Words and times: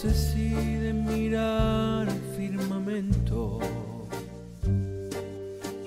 sé 0.00 0.14
si 0.14 0.48
de 0.48 0.94
mirar 0.94 2.08
al 2.08 2.20
firmamento. 2.34 3.58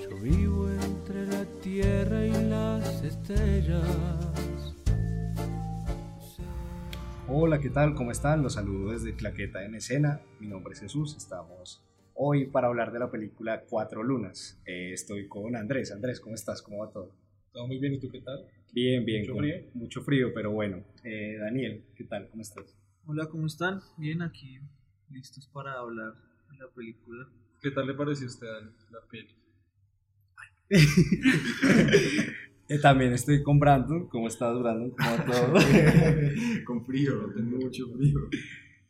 Yo 0.00 0.16
vivo 0.22 0.70
entre 0.70 1.26
la 1.26 1.44
tierra 1.60 2.24
y 2.24 2.30
las 2.48 3.02
estrellas. 3.02 3.82
Hola, 7.26 7.58
¿qué 7.58 7.70
tal? 7.70 7.96
¿Cómo 7.96 8.12
están? 8.12 8.40
Los 8.40 8.54
saludo 8.54 8.92
desde 8.92 9.16
Claqueta 9.16 9.64
en 9.64 9.74
Escena. 9.74 10.20
Mi 10.38 10.46
nombre 10.46 10.74
es 10.74 10.80
Jesús. 10.80 11.16
Estamos 11.16 11.82
hoy 12.14 12.46
para 12.46 12.68
hablar 12.68 12.92
de 12.92 13.00
la 13.00 13.10
película 13.10 13.64
Cuatro 13.68 14.04
Lunas. 14.04 14.62
Eh, 14.64 14.92
estoy 14.92 15.26
con 15.26 15.56
Andrés. 15.56 15.90
Andrés, 15.90 16.20
¿cómo 16.20 16.36
estás? 16.36 16.62
¿Cómo 16.62 16.86
va 16.86 16.92
todo? 16.92 17.10
Todo 17.52 17.66
muy 17.66 17.80
bien, 17.80 17.94
¿y 17.94 17.98
tú 17.98 18.08
qué 18.12 18.20
tal? 18.20 18.46
Bien, 18.72 19.04
bien. 19.04 19.22
¿Mucho 19.22 19.32
con 19.32 19.42
frío? 19.42 19.56
Mucho 19.74 20.02
frío, 20.02 20.32
pero 20.32 20.52
bueno. 20.52 20.84
Eh, 21.02 21.36
Daniel, 21.40 21.82
¿qué 21.96 22.04
tal? 22.04 22.28
¿Cómo 22.28 22.42
estás? 22.42 22.76
Hola, 23.06 23.26
¿cómo 23.26 23.46
están? 23.46 23.82
Bien, 23.98 24.22
aquí 24.22 24.58
listos 25.10 25.46
para 25.48 25.74
hablar 25.74 26.14
de 26.50 26.56
la 26.56 26.68
película. 26.68 27.28
¿Qué 27.60 27.70
tal 27.70 27.86
le 27.86 27.92
pareció 27.92 28.26
a 28.26 28.30
usted 28.30 28.48
la 28.90 29.00
peli? 29.10 29.36
Eh, 32.66 32.78
también 32.78 33.12
estoy 33.12 33.42
con 33.42 33.60
Brandon. 33.60 34.08
¿Cómo 34.08 34.26
estás, 34.26 34.58
Brandon? 34.58 34.90
¿Cómo 34.92 35.10
va 35.10 35.24
todo? 35.26 35.52
Con 36.64 36.82
frío, 36.86 37.30
tengo 37.34 37.58
mucho 37.58 37.86
frío. 37.94 38.20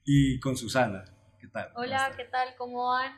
y 0.05 0.39
con 0.39 0.57
Susana. 0.57 1.05
¿Qué 1.41 1.49
tal? 1.49 1.73
¿Cómo 1.73 1.85
Hola? 1.85 2.13
¿qué 2.17 2.25
tal? 2.27 2.49
¿Cómo 2.57 2.87
van? 2.91 3.15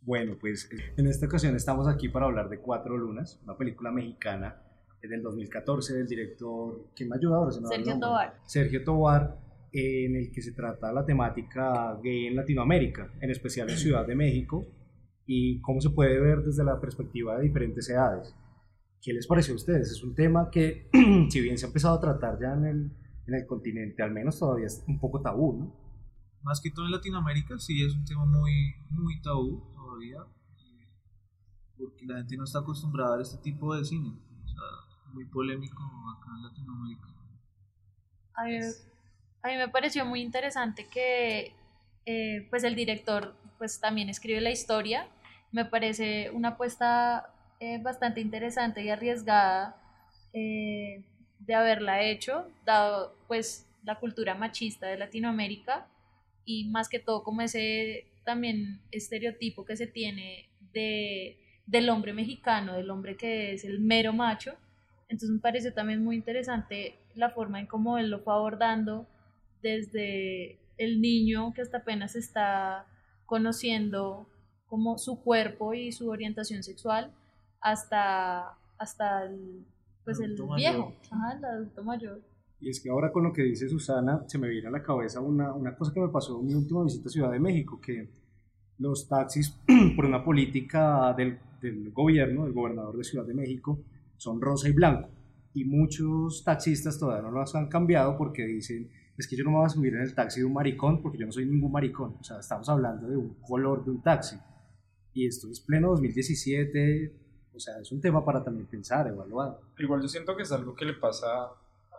Bueno, 0.00 0.36
pues 0.40 0.68
en 0.96 1.06
esta 1.06 1.26
ocasión 1.26 1.54
estamos 1.54 1.86
aquí 1.86 2.08
para 2.08 2.26
hablar 2.26 2.48
de 2.48 2.58
Cuatro 2.58 2.98
Lunas, 2.98 3.38
una 3.44 3.56
película 3.56 3.92
mexicana 3.92 4.60
eh, 5.00 5.06
del 5.06 5.22
2014 5.22 5.94
del 5.94 6.08
director, 6.08 6.88
¿quién 6.96 7.08
me? 7.08 7.16
Se 7.20 7.26
va 7.28 7.46
el 7.46 7.52
Sergio. 7.52 8.00
Tobar. 8.00 8.40
Sergio 8.46 8.82
Tobar, 8.82 9.38
en 9.78 10.16
el 10.16 10.32
que 10.32 10.42
se 10.42 10.52
trata 10.52 10.92
la 10.92 11.04
temática 11.04 11.98
gay 12.02 12.26
en 12.26 12.36
Latinoamérica, 12.36 13.12
en 13.20 13.30
especial 13.30 13.68
en 13.70 13.76
Ciudad 13.76 14.06
de 14.06 14.14
México, 14.14 14.64
y 15.26 15.60
cómo 15.60 15.80
se 15.80 15.90
puede 15.90 16.18
ver 16.20 16.42
desde 16.42 16.64
la 16.64 16.80
perspectiva 16.80 17.36
de 17.36 17.44
diferentes 17.44 17.88
edades. 17.88 18.34
¿Qué 19.02 19.12
les 19.12 19.26
pareció 19.26 19.54
a 19.54 19.56
ustedes? 19.56 19.90
Es 19.90 20.02
un 20.02 20.14
tema 20.14 20.50
que, 20.50 20.88
si 21.30 21.40
bien 21.40 21.58
se 21.58 21.66
ha 21.66 21.68
empezado 21.68 21.96
a 21.96 22.00
tratar 22.00 22.38
ya 22.40 22.54
en 22.54 22.64
el, 22.64 22.90
en 23.26 23.34
el 23.34 23.46
continente, 23.46 24.02
al 24.02 24.12
menos 24.12 24.38
todavía 24.38 24.66
es 24.66 24.82
un 24.86 24.98
poco 24.98 25.20
tabú, 25.20 25.58
¿no? 25.58 25.86
Más 26.42 26.60
que 26.60 26.70
todo 26.70 26.86
en 26.86 26.92
Latinoamérica, 26.92 27.58
sí 27.58 27.82
es 27.84 27.94
un 27.94 28.04
tema 28.04 28.24
muy, 28.24 28.74
muy 28.90 29.20
tabú 29.20 29.62
todavía, 29.74 30.18
porque 31.76 32.06
la 32.06 32.18
gente 32.18 32.36
no 32.36 32.44
está 32.44 32.60
acostumbrada 32.60 33.14
a 33.14 33.16
ver 33.16 33.26
este 33.26 33.42
tipo 33.42 33.74
de 33.74 33.84
cine. 33.84 34.08
O 34.08 34.48
sea, 34.48 35.12
muy 35.12 35.24
polémico 35.26 35.82
acá 36.16 36.30
en 36.36 36.42
Latinoamérica. 36.44 37.06
A 38.34 38.44
mí, 38.44 38.58
a 39.46 39.50
mí 39.50 39.56
me 39.56 39.68
pareció 39.68 40.04
muy 40.04 40.22
interesante 40.22 40.88
que 40.88 41.52
eh, 42.04 42.46
pues 42.50 42.64
el 42.64 42.74
director 42.74 43.36
pues 43.58 43.80
también 43.80 44.08
escribe 44.08 44.40
la 44.40 44.50
historia. 44.50 45.06
Me 45.52 45.64
parece 45.64 46.30
una 46.30 46.50
apuesta 46.50 47.32
eh, 47.60 47.78
bastante 47.80 48.20
interesante 48.20 48.82
y 48.82 48.90
arriesgada 48.90 49.76
eh, 50.32 51.04
de 51.38 51.54
haberla 51.54 52.02
hecho, 52.02 52.50
dado 52.64 53.14
pues 53.28 53.68
la 53.84 54.00
cultura 54.00 54.34
machista 54.34 54.88
de 54.88 54.98
Latinoamérica 54.98 55.86
y 56.44 56.64
más 56.64 56.88
que 56.88 56.98
todo 56.98 57.22
como 57.22 57.40
ese 57.42 58.04
también 58.24 58.80
estereotipo 58.90 59.64
que 59.64 59.76
se 59.76 59.86
tiene 59.86 60.48
de, 60.72 61.38
del 61.66 61.88
hombre 61.88 62.12
mexicano, 62.12 62.72
del 62.74 62.90
hombre 62.90 63.16
que 63.16 63.52
es 63.52 63.64
el 63.64 63.78
mero 63.78 64.12
macho. 64.12 64.56
Entonces 65.08 65.30
me 65.30 65.38
pareció 65.38 65.72
también 65.72 66.02
muy 66.02 66.16
interesante 66.16 66.98
la 67.14 67.30
forma 67.30 67.60
en 67.60 67.66
cómo 67.66 67.96
él 67.96 68.10
lo 68.10 68.18
fue 68.18 68.34
abordando 68.34 69.06
desde 69.62 70.58
el 70.78 71.00
niño 71.00 71.52
que 71.54 71.62
hasta 71.62 71.78
apenas 71.78 72.16
está 72.16 72.86
conociendo 73.24 74.28
como 74.66 74.98
su 74.98 75.22
cuerpo 75.22 75.74
y 75.74 75.92
su 75.92 76.08
orientación 76.08 76.62
sexual 76.62 77.12
hasta, 77.60 78.58
hasta 78.78 79.24
el, 79.24 79.64
pues 80.04 80.20
el 80.20 80.34
Adulto 80.34 80.54
viejo, 80.54 80.94
ajá, 81.10 81.36
el 81.36 81.44
adulto 81.44 81.82
mayor. 81.82 82.20
Y 82.60 82.70
es 82.70 82.80
que 82.80 82.88
ahora 82.90 83.12
con 83.12 83.24
lo 83.24 83.32
que 83.32 83.42
dice 83.42 83.68
Susana, 83.68 84.24
se 84.26 84.38
me 84.38 84.48
viene 84.48 84.68
a 84.68 84.70
la 84.70 84.82
cabeza 84.82 85.20
una, 85.20 85.52
una 85.52 85.76
cosa 85.76 85.92
que 85.92 86.00
me 86.00 86.08
pasó 86.08 86.40
en 86.40 86.46
mi 86.46 86.54
última 86.54 86.84
visita 86.84 87.08
a 87.08 87.12
Ciudad 87.12 87.30
de 87.30 87.40
México, 87.40 87.80
que 87.80 88.08
los 88.78 89.08
taxis, 89.08 89.58
por 89.96 90.04
una 90.04 90.24
política 90.24 91.12
del, 91.14 91.38
del 91.60 91.92
gobierno, 91.92 92.44
del 92.44 92.52
gobernador 92.52 92.96
de 92.96 93.04
Ciudad 93.04 93.26
de 93.26 93.34
México, 93.34 93.80
son 94.16 94.40
rosa 94.40 94.68
y 94.68 94.72
blanco. 94.72 95.08
Y 95.54 95.64
muchos 95.64 96.44
taxistas 96.44 96.98
todavía 96.98 97.22
no 97.22 97.30
los 97.30 97.54
han 97.54 97.68
cambiado 97.68 98.16
porque 98.16 98.46
dicen, 98.46 98.90
es 99.18 99.26
que 99.28 99.36
yo 99.36 99.44
no 99.44 99.50
me 99.50 99.56
voy 99.58 99.66
a 99.66 99.70
subir 99.70 99.94
en 99.94 100.00
el 100.02 100.14
taxi 100.14 100.40
de 100.40 100.46
un 100.46 100.52
maricón 100.52 101.00
porque 101.02 101.18
yo 101.18 101.26
no 101.26 101.32
soy 101.32 101.46
ningún 101.46 101.72
maricón. 101.72 102.16
O 102.20 102.24
sea, 102.24 102.38
estamos 102.40 102.68
hablando 102.68 103.08
de 103.08 103.16
un 103.16 103.34
color 103.40 103.84
de 103.84 103.90
un 103.92 104.02
taxi. 104.02 104.36
Y 105.14 105.26
esto 105.26 105.50
es 105.50 105.60
pleno 105.60 105.88
2017, 105.90 107.12
o 107.54 107.58
sea, 107.58 107.78
es 107.80 107.90
un 107.92 108.00
tema 108.00 108.24
para 108.24 108.44
también 108.44 108.66
pensar, 108.66 109.06
evaluar. 109.08 109.58
Igual 109.78 110.02
yo 110.02 110.08
siento 110.08 110.36
que 110.36 110.42
es 110.42 110.52
algo 110.52 110.74
que 110.74 110.84
le 110.84 110.92
pasa 110.94 111.26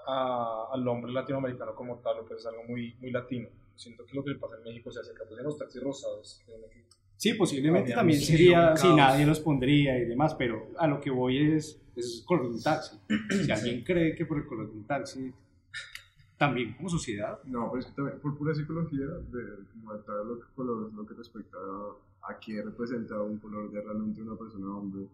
a- 0.08 0.66
al 0.72 0.88
hombre 0.88 1.12
latinoamericano 1.12 1.74
como 1.76 1.98
tal, 1.98 2.20
o 2.20 2.26
pues 2.26 2.42
es 2.42 2.46
algo 2.46 2.64
muy, 2.68 2.94
muy 3.02 3.12
latino. 3.12 3.50
Siento 3.76 4.06
que 4.06 4.16
lo 4.16 4.24
que 4.24 4.32
le 4.32 4.38
pasa 4.40 4.56
en 4.58 4.64
México 4.64 4.92
se 4.92 5.00
acerca 5.00 5.24
pues 5.28 5.40
en 5.40 5.46
los 5.46 5.58
taxis 5.58 5.82
rosados. 5.84 6.42
Sí, 7.16 7.34
posiblemente 7.34 7.94
también 7.94 8.22
sería 8.22 8.76
si 8.78 8.94
nadie 8.96 9.26
los 9.26 9.40
pondría 9.40 9.98
y 9.98 10.06
demás, 10.06 10.36
pero 10.36 10.68
a 10.78 10.86
lo 10.88 11.02
que 11.02 11.10
voy 11.10 11.54
es, 11.54 11.82
es 11.96 12.20
el 12.20 12.26
color 12.26 12.50
de 12.50 12.56
un 12.58 12.62
taxi. 12.64 12.96
Si 13.44 13.52
alguien 13.52 13.84
cree 13.84 14.16
que 14.16 14.26
por 14.28 14.38
el 14.38 14.46
color 14.46 14.72
de 14.72 14.78
un 14.78 14.86
taxi, 14.86 15.34
también 16.38 16.76
como 16.76 16.90
sociedad, 16.90 17.40
No, 17.46 17.70
pero 17.72 17.80
es 17.80 17.86
que 17.88 17.94
también 17.94 18.20
por 18.20 18.38
pura 18.38 18.54
psicología, 18.54 19.06
de, 19.06 19.42
como 19.74 19.94
de 19.94 20.00
todo 20.04 20.24
lo 20.24 20.40
que, 20.40 20.46
color- 20.56 20.94
lo 20.94 21.06
que 21.06 21.14
respecta 21.16 21.58
a, 21.58 22.32
a 22.32 22.40
qué 22.40 22.62
representa 22.62 23.22
un 23.22 23.38
color 23.40 23.72
de 23.72 23.82
realmente 23.82 24.22
una 24.22 24.36
persona 24.36 24.68
hombre 24.76 25.08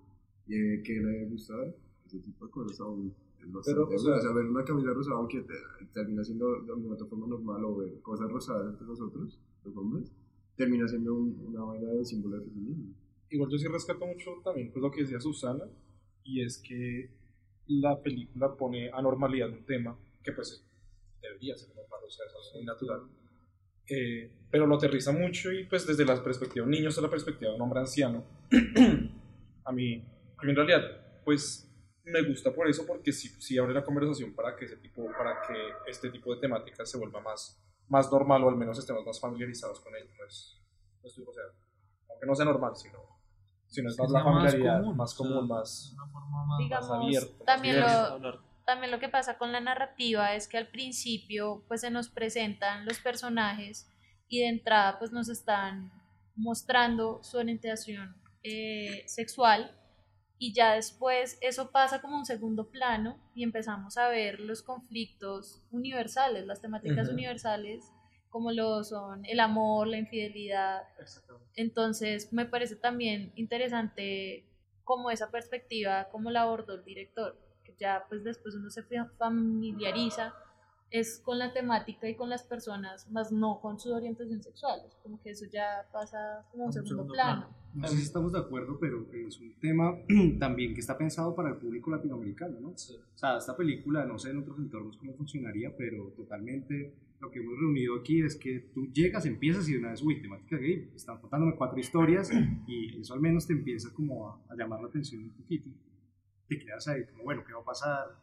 y 0.47 0.55
eh, 0.55 0.81
qué 0.83 0.93
le 0.93 1.09
debe 1.09 1.25
gustar, 1.29 1.73
ese 2.05 2.19
tipo 2.19 2.45
de 2.45 2.51
cosas 2.51 2.79
aún 2.81 3.13
Pero, 3.39 3.59
o 3.59 3.63
sea- 3.63 3.73
bueno. 3.75 3.95
O 4.17 4.21
sea, 4.21 4.31
ver 4.33 4.45
una 4.45 4.63
camisa 4.65 4.91
rosada, 4.93 5.17
aunque 5.17 5.41
te- 5.41 5.85
termina 5.93 6.23
siendo 6.23 6.61
de 6.61 6.71
otra 6.89 7.05
forma 7.07 7.27
normal, 7.27 7.63
o 7.65 7.75
ver 7.77 8.01
cosas 8.01 8.29
rosadas 8.29 8.71
entre 8.73 8.85
nosotros, 8.87 9.39
los 9.63 9.77
hombres, 9.77 10.11
termina 10.57 10.87
siendo 10.87 11.13
un- 11.15 11.37
una 11.47 11.61
vaina 11.63 11.89
de 11.89 12.03
símbolo 12.05 12.37
de 12.39 12.45
feminismo. 12.45 12.93
Igual 13.29 13.49
yo 13.49 13.57
sí 13.57 13.67
rescato 13.67 14.05
mucho 14.05 14.31
también 14.43 14.71
pues, 14.71 14.81
lo 14.83 14.91
que 14.91 15.01
decía 15.01 15.19
Susana, 15.19 15.63
y 16.23 16.41
es 16.41 16.57
que 16.57 17.09
la 17.67 18.01
película 18.01 18.53
pone 18.55 18.91
a 18.91 19.01
normalidad 19.01 19.49
un 19.49 19.65
tema 19.65 19.97
que 20.21 20.31
pues 20.33 20.63
debería 21.27 21.57
ser 21.57 21.69
normal, 21.75 21.99
o 22.05 22.09
sea, 22.09 22.25
eso 22.27 22.37
es 22.39 22.51
muy 22.55 22.65
natural. 22.65 23.01
Eh, 23.87 24.31
pero 24.49 24.65
lo 24.65 24.75
aterriza 24.75 25.11
mucho 25.11 25.51
y 25.51 25.65
pues 25.65 25.85
desde 25.85 26.05
la 26.05 26.23
perspectiva 26.23 26.63
de 26.63 26.69
un 26.69 26.71
niño 26.71 26.89
hasta 26.89 27.01
la 27.01 27.09
perspectiva 27.09 27.49
de 27.51 27.55
un 27.57 27.61
hombre 27.63 27.79
anciano, 27.81 28.23
a 29.65 29.71
mí, 29.71 29.95
a 30.37 30.43
mí 30.43 30.49
en 30.49 30.55
realidad 30.55 30.81
pues 31.25 31.69
me 32.05 32.21
gusta 32.21 32.53
por 32.53 32.67
eso 32.67 32.85
porque 32.85 33.11
sí, 33.11 33.29
sí 33.39 33.57
abre 33.57 33.73
la 33.73 33.83
conversación 33.83 34.33
para 34.33 34.55
que 34.55 34.65
ese 34.65 34.77
tipo, 34.77 35.05
para 35.17 35.41
que 35.41 35.53
este 35.89 36.09
tipo 36.09 36.33
de 36.35 36.41
temáticas 36.41 36.89
se 36.89 36.97
vuelva 36.97 37.21
más, 37.21 37.61
más 37.87 38.11
normal 38.11 38.43
o 38.43 38.49
al 38.49 38.57
menos 38.57 38.77
estemos 38.77 39.05
más 39.05 39.19
familiarizados 39.19 39.79
con 39.79 39.95
ello. 39.95 40.09
No 40.19 40.25
es, 40.25 40.61
no 41.01 41.07
estoy- 41.09 41.25
o 41.27 41.33
sea, 41.33 41.43
aunque 42.09 42.25
no 42.25 42.35
sea 42.35 42.45
normal, 42.45 42.75
sino, 42.75 42.99
sino 43.67 43.89
es 43.89 43.97
más 43.97 44.11
la 44.11 44.19
sea 44.19 44.31
más 44.31 44.33
familiaridad, 44.43 44.79
común, 44.81 44.97
más 44.97 45.13
o 45.13 45.23
sea, 45.23 45.31
común, 45.31 45.47
más... 45.47 45.93
Una 45.93 46.07
forma 46.11 46.45
más, 46.45 46.57
Digamos, 46.59 46.89
más 46.89 46.99
abierto, 46.99 47.35
más 47.37 47.45
también 47.45 47.81
abierto 47.81 48.19
lo. 48.19 48.52
También 48.65 48.91
lo 48.91 48.99
que 48.99 49.09
pasa 49.09 49.37
con 49.37 49.51
la 49.51 49.59
narrativa 49.59 50.35
es 50.35 50.47
que 50.47 50.57
al 50.57 50.67
principio 50.67 51.63
pues 51.67 51.81
se 51.81 51.91
nos 51.91 52.09
presentan 52.09 52.85
los 52.85 52.99
personajes 52.99 53.89
y 54.27 54.39
de 54.39 54.47
entrada 54.47 54.99
pues 54.99 55.11
nos 55.11 55.29
están 55.29 55.91
mostrando 56.35 57.23
su 57.23 57.37
orientación 57.37 58.15
eh, 58.43 59.03
sexual 59.07 59.77
y 60.37 60.53
ya 60.53 60.73
después 60.73 61.37
eso 61.41 61.71
pasa 61.71 62.01
como 62.01 62.17
un 62.17 62.25
segundo 62.25 62.69
plano 62.69 63.17
y 63.35 63.43
empezamos 63.43 63.97
a 63.97 64.09
ver 64.09 64.39
los 64.39 64.63
conflictos 64.63 65.63
universales, 65.71 66.45
las 66.45 66.61
temáticas 66.61 67.09
universales 67.09 67.85
como 68.29 68.51
lo 68.51 68.83
son 68.83 69.23
el 69.25 69.39
amor, 69.39 69.87
la 69.87 69.99
infidelidad, 69.99 70.81
entonces 71.55 72.33
me 72.33 72.47
parece 72.47 72.75
también 72.75 73.31
interesante 73.35 74.49
como 74.83 75.11
esa 75.11 75.29
perspectiva, 75.29 76.09
como 76.11 76.31
la 76.31 76.41
abordó 76.41 76.73
el 76.73 76.83
director, 76.83 77.39
que 77.73 77.83
ya 77.83 78.03
pues 78.09 78.23
después 78.23 78.55
uno 78.55 78.69
se 78.69 78.83
fa- 78.83 79.09
familiariza 79.17 80.33
es 80.91 81.19
con 81.25 81.39
la 81.39 81.51
temática 81.51 82.07
y 82.07 82.15
con 82.15 82.29
las 82.29 82.43
personas, 82.43 83.09
más 83.09 83.31
no 83.31 83.59
con 83.61 83.79
su 83.79 83.91
orientación 83.91 84.43
sexual, 84.43 84.79
como 85.01 85.19
que 85.23 85.31
eso 85.31 85.45
ya 85.51 85.87
pasa 85.91 86.45
como 86.51 86.65
un 86.65 86.67
Un 86.67 86.73
segundo, 86.73 86.89
segundo 86.95 87.13
plano. 87.13 87.47
no 87.73 87.87
sé 87.87 87.95
si 87.97 88.03
estamos 88.03 88.31
de 88.31 88.37
acuerdo, 88.39 88.77
pero 88.79 89.07
es 89.11 89.39
un 89.39 89.53
tema 89.59 89.95
también 90.39 90.75
que 90.75 90.81
está 90.81 90.95
pensado 90.95 91.33
para 91.35 91.49
el 91.49 91.55
público 91.57 91.89
latinoamericano, 91.89 92.59
¿no? 92.59 92.69
O 92.69 92.77
sea, 93.15 93.37
esta 93.37 93.57
película, 93.57 94.05
no 94.05 94.19
sé 94.19 94.29
en 94.29 94.37
otros 94.37 94.59
entornos 94.59 94.95
cómo 94.97 95.13
funcionaría, 95.15 95.75
pero 95.75 96.09
totalmente 96.15 96.93
lo 97.19 97.31
que 97.31 97.39
hemos 97.39 97.57
reunido 97.57 97.95
aquí 97.99 98.21
es 98.21 98.35
que 98.35 98.59
tú 98.75 98.85
llegas, 98.91 99.25
empiezas 99.25 99.67
y 99.69 99.73
de 99.73 99.79
una 99.79 99.91
vez, 99.91 100.01
uy, 100.03 100.21
temática 100.21 100.57
gay, 100.57 100.91
están 100.93 101.17
contándome 101.19 101.55
cuatro 101.55 101.79
historias 101.79 102.29
y 102.67 102.99
eso 102.99 103.15
al 103.15 103.21
menos 103.21 103.47
te 103.47 103.53
empieza 103.53 103.91
como 103.93 104.27
a, 104.29 104.39
a 104.49 104.55
llamar 104.55 104.79
la 104.81 104.89
atención 104.89 105.23
un 105.23 105.31
poquito. 105.31 105.69
Te 106.57 106.65
quedas 106.65 106.87
ahí 106.87 107.05
como, 107.05 107.23
bueno, 107.23 107.43
¿qué 107.45 107.53
va 107.53 107.61
a 107.61 107.65
pasar? 107.65 108.21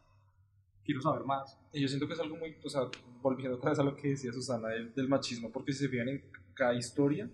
quiero 0.83 1.03
saber 1.03 1.25
más. 1.25 1.57
Y 1.73 1.81
yo 1.83 1.87
siento 1.89 2.09
que 2.09 2.15
es 2.15 2.21
algo 2.21 2.37
muy, 2.37 2.57
o 2.65 2.69
sea, 2.69 2.83
volviendo 3.23 3.57
otra 3.59 3.71
vez 3.71 3.79
a 3.79 3.85
lo 3.85 3.95
que 3.95 4.09
decía 4.09 4.33
Susana 4.33 4.69
del, 4.71 4.93
del 4.95 5.09
machismo, 5.09 5.51
porque 5.53 5.73
si 5.73 5.81
se 5.85 5.89
fijan 5.89 6.09
en 6.09 6.25
cada 6.55 6.75
historia, 6.75 7.31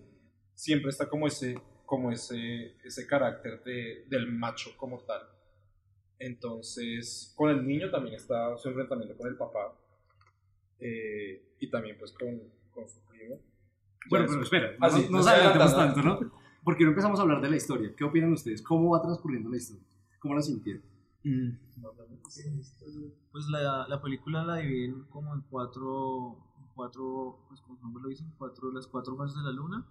siempre 0.54 0.90
está 0.90 1.08
como 1.08 1.26
ese, 1.26 1.58
como 1.86 2.10
ese, 2.12 2.74
ese 2.84 3.06
carácter 3.06 3.62
de, 3.64 4.04
del 4.08 4.30
macho 4.30 4.76
como 4.76 4.98
tal. 5.00 5.22
Entonces, 6.18 7.32
con 7.36 7.50
el 7.50 7.66
niño 7.66 7.90
también 7.90 8.16
está 8.16 8.56
su 8.58 8.68
enfrentamiento 8.68 9.16
con 9.16 9.28
el 9.28 9.36
papá 9.36 9.74
eh, 10.80 11.42
y 11.60 11.70
también 11.70 11.96
pues 11.98 12.12
con, 12.12 12.40
con 12.72 12.88
su 12.88 13.00
primo. 13.06 13.40
Bueno, 14.10 14.26
pero 14.28 14.40
es- 14.40 14.44
espera, 14.44 14.76
Ah, 14.80 14.88
no 14.88 14.96
sí, 14.96 15.06
nos 15.10 15.24
no 15.26 15.76
tanto, 15.76 16.02
¿no? 16.02 16.20
Porque 16.64 16.84
no 16.84 16.90
empezamos 16.90 17.18
a 17.18 17.22
hablar 17.22 17.40
de 17.40 17.48
la 17.50 17.56
historia. 17.56 17.94
¿Qué 17.96 18.04
opinan 18.04 18.32
ustedes? 18.32 18.60
¿Cómo 18.60 18.90
va 18.90 19.02
transcurriendo 19.02 19.48
la 19.48 19.56
historia? 19.56 19.84
¿Cómo 20.26 20.34
la 20.34 20.42
sintieron? 20.42 20.82
Pues 23.30 23.46
la, 23.46 23.86
la 23.86 24.02
película 24.02 24.44
la 24.44 24.56
dividen 24.56 25.04
como 25.04 25.32
en 25.32 25.42
cuatro, 25.42 26.36
cuatro 26.74 27.44
pues 27.46 27.60
como 27.60 27.76
su 27.76 27.84
nombre 27.84 28.02
lo 28.02 28.08
dicen, 28.08 28.34
cuatro, 28.36 28.72
las 28.72 28.88
cuatro 28.88 29.16
fases 29.16 29.36
de 29.36 29.44
la 29.44 29.52
luna. 29.52 29.86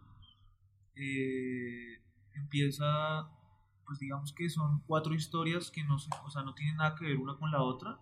Eh, 0.98 2.02
empieza, 2.34 3.30
pues 3.86 4.00
digamos 4.00 4.34
que 4.34 4.50
son 4.50 4.82
cuatro 4.88 5.14
historias 5.14 5.72
que 5.72 5.86
no, 5.86 6.00
se, 6.00 6.10
o 6.26 6.30
sea, 6.30 6.44
no 6.44 6.54
tienen 6.54 6.76
nada 6.76 6.96
que 6.96 7.06
ver 7.06 7.18
una 7.18 7.38
con 7.38 7.50
la 7.50 7.62
otra 7.64 7.98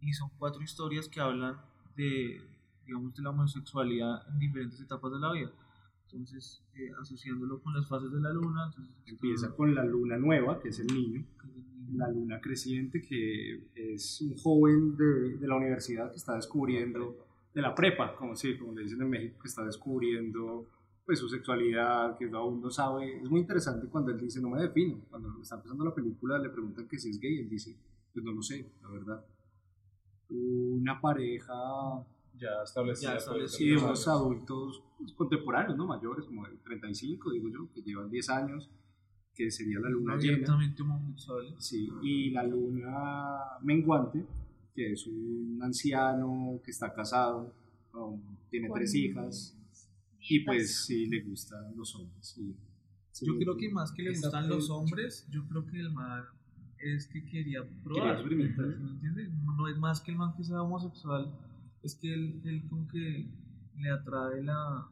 y 0.00 0.12
son 0.12 0.30
cuatro 0.38 0.62
historias 0.62 1.08
que 1.08 1.20
hablan 1.20 1.60
de, 1.96 2.40
digamos, 2.86 3.16
de 3.16 3.22
la 3.24 3.30
homosexualidad 3.30 4.28
en 4.28 4.38
diferentes 4.38 4.80
etapas 4.80 5.10
de 5.10 5.18
la 5.18 5.32
vida. 5.32 5.50
Entonces, 6.14 6.62
eh, 6.76 6.90
asociándolo 7.00 7.60
con 7.60 7.74
las 7.74 7.88
fases 7.88 8.12
de 8.12 8.20
la 8.20 8.32
luna, 8.32 8.66
entonces, 8.66 8.94
Empieza 9.06 9.54
con 9.54 9.74
la 9.74 9.84
luna 9.84 10.16
nueva, 10.16 10.60
que 10.60 10.68
es 10.68 10.78
el 10.78 10.86
niño. 10.86 11.24
La 11.92 12.08
luna 12.08 12.40
creciente, 12.40 13.02
que 13.02 13.68
es 13.74 14.20
un 14.20 14.36
joven 14.36 14.96
de, 14.96 15.38
de 15.38 15.48
la 15.48 15.56
universidad 15.56 16.10
que 16.10 16.16
está 16.16 16.36
descubriendo, 16.36 17.18
de 17.52 17.62
la 17.62 17.74
prepa, 17.74 18.14
como, 18.16 18.36
sí, 18.36 18.56
como 18.56 18.72
le 18.72 18.82
dicen 18.82 19.02
en 19.02 19.10
México, 19.10 19.38
que 19.40 19.48
está 19.48 19.64
descubriendo 19.64 20.68
pues 21.04 21.18
su 21.18 21.28
sexualidad, 21.28 22.16
que 22.16 22.30
aún 22.32 22.60
no 22.60 22.70
sabe. 22.70 23.20
Es 23.22 23.28
muy 23.28 23.40
interesante 23.40 23.88
cuando 23.88 24.12
él 24.12 24.18
dice, 24.18 24.40
no 24.40 24.50
me 24.50 24.62
defino. 24.62 25.00
Cuando 25.10 25.40
está 25.42 25.56
empezando 25.56 25.84
la 25.84 25.94
película 25.94 26.38
le 26.38 26.48
preguntan 26.48 26.88
que 26.88 26.98
si 26.98 27.10
es 27.10 27.20
gay, 27.20 27.40
él 27.40 27.48
dice, 27.48 27.76
pues 28.12 28.24
no 28.24 28.32
lo 28.32 28.40
sé, 28.40 28.72
la 28.82 28.88
verdad. 28.88 29.24
Una 30.30 31.00
pareja 31.00 31.54
Ya 32.38 32.62
establecida. 32.64 33.18
Ya 33.18 33.24
pues, 33.32 33.60
y 33.60 33.68
de 33.70 33.76
unos 33.76 34.08
adultos 34.08 34.82
pues, 34.98 35.12
contemporáneos, 35.12 35.76
¿no? 35.76 35.86
Mayores, 35.86 36.24
como 36.26 36.46
de 36.46 36.56
35, 36.56 37.30
digo 37.32 37.48
yo, 37.48 37.68
que 37.72 37.82
llevan 37.82 38.10
10 38.10 38.28
años, 38.30 38.70
que 39.34 39.50
sería 39.50 39.78
la 39.80 39.88
luna 39.88 40.16
llena. 40.16 40.34
abiertamente 40.34 40.82
homosexuales. 40.82 41.54
Sí, 41.58 41.88
y 42.02 42.30
la 42.30 42.42
luna 42.44 43.38
menguante, 43.62 44.24
que 44.74 44.92
es 44.92 45.06
un 45.06 45.60
anciano 45.62 46.60
que 46.64 46.70
está 46.70 46.92
casado, 46.92 47.52
um, 47.94 48.20
tiene 48.50 48.68
tres 48.74 48.94
hijas, 48.94 49.56
y 50.20 50.40
pues 50.40 50.84
sí 50.86 51.06
le 51.06 51.20
gustan 51.22 51.76
los 51.76 51.94
hombres. 51.94 52.36
y- 52.38 52.54
sí, 53.12 53.26
Yo 53.26 53.36
creo 53.38 53.56
que 53.56 53.70
más 53.70 53.92
que 53.92 54.02
le 54.02 54.10
gustan 54.10 54.48
los 54.48 54.70
hombres, 54.70 55.26
yo 55.30 55.46
creo 55.48 55.66
que 55.66 55.78
el 55.78 55.92
man 55.92 56.24
es 56.78 57.06
que 57.06 57.24
quería 57.24 57.60
Quería 57.62 57.82
probar. 57.84 58.14
experimentar. 58.16 58.66
¿Me 58.66 58.90
entiendes? 58.90 59.30
No, 59.44 59.54
no 59.56 59.68
es 59.68 59.78
más 59.78 60.00
que 60.00 60.10
el 60.12 60.18
man 60.18 60.34
que 60.36 60.42
sea 60.44 60.62
homosexual, 60.62 61.32
es 61.84 61.96
que 61.96 62.12
él, 62.12 62.40
él 62.44 62.66
como 62.68 62.88
que 62.88 63.28
le 63.76 63.90
atrae 63.90 64.42
la 64.42 64.90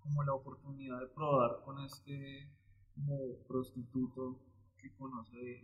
como 0.00 0.22
la 0.24 0.34
oportunidad 0.34 1.00
de 1.00 1.06
probar 1.06 1.62
con 1.64 1.80
este 1.82 2.50
como 2.94 3.38
prostituto 3.48 4.38
que 4.76 4.92
conoce 4.92 5.62